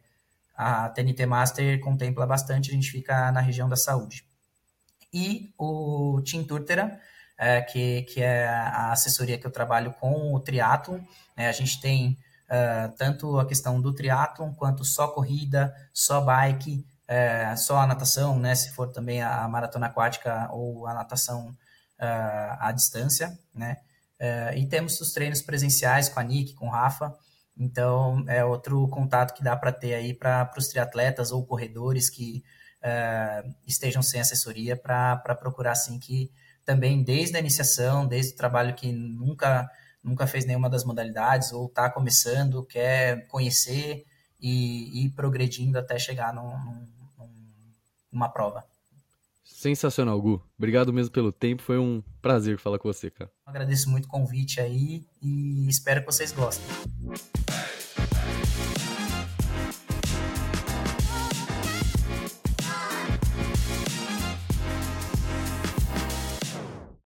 [0.57, 4.24] a TNT Master contempla bastante, a gente fica na região da saúde.
[5.12, 7.01] E o Team Turtera,
[7.38, 11.01] é, que, que é a assessoria que eu trabalho com o triatlon,
[11.36, 11.49] né?
[11.49, 12.18] a gente tem
[12.49, 18.38] uh, tanto a questão do triatlon, quanto só corrida, só bike, é, só a natação,
[18.38, 18.54] né?
[18.54, 23.78] se for também a maratona aquática ou a natação uh, à distância, né?
[24.20, 27.14] Uh, e temos os treinos presenciais com a Nick, com o Rafa,
[27.59, 32.44] então, é outro contato que dá para ter aí para os triatletas ou corredores que
[32.84, 36.30] uh, estejam sem assessoria para procurar, assim, que
[36.64, 39.68] também desde a iniciação, desde o trabalho que nunca,
[40.02, 44.04] nunca fez nenhuma das modalidades ou está começando, quer conhecer
[44.40, 46.86] e ir progredindo até chegar num, num,
[48.12, 48.64] uma prova.
[49.44, 50.42] Sensacional, Gu.
[50.56, 51.62] Obrigado mesmo pelo tempo.
[51.62, 53.30] Foi um prazer falar com você, cara.
[53.44, 56.66] agradeço muito o convite aí e espero que vocês gostem.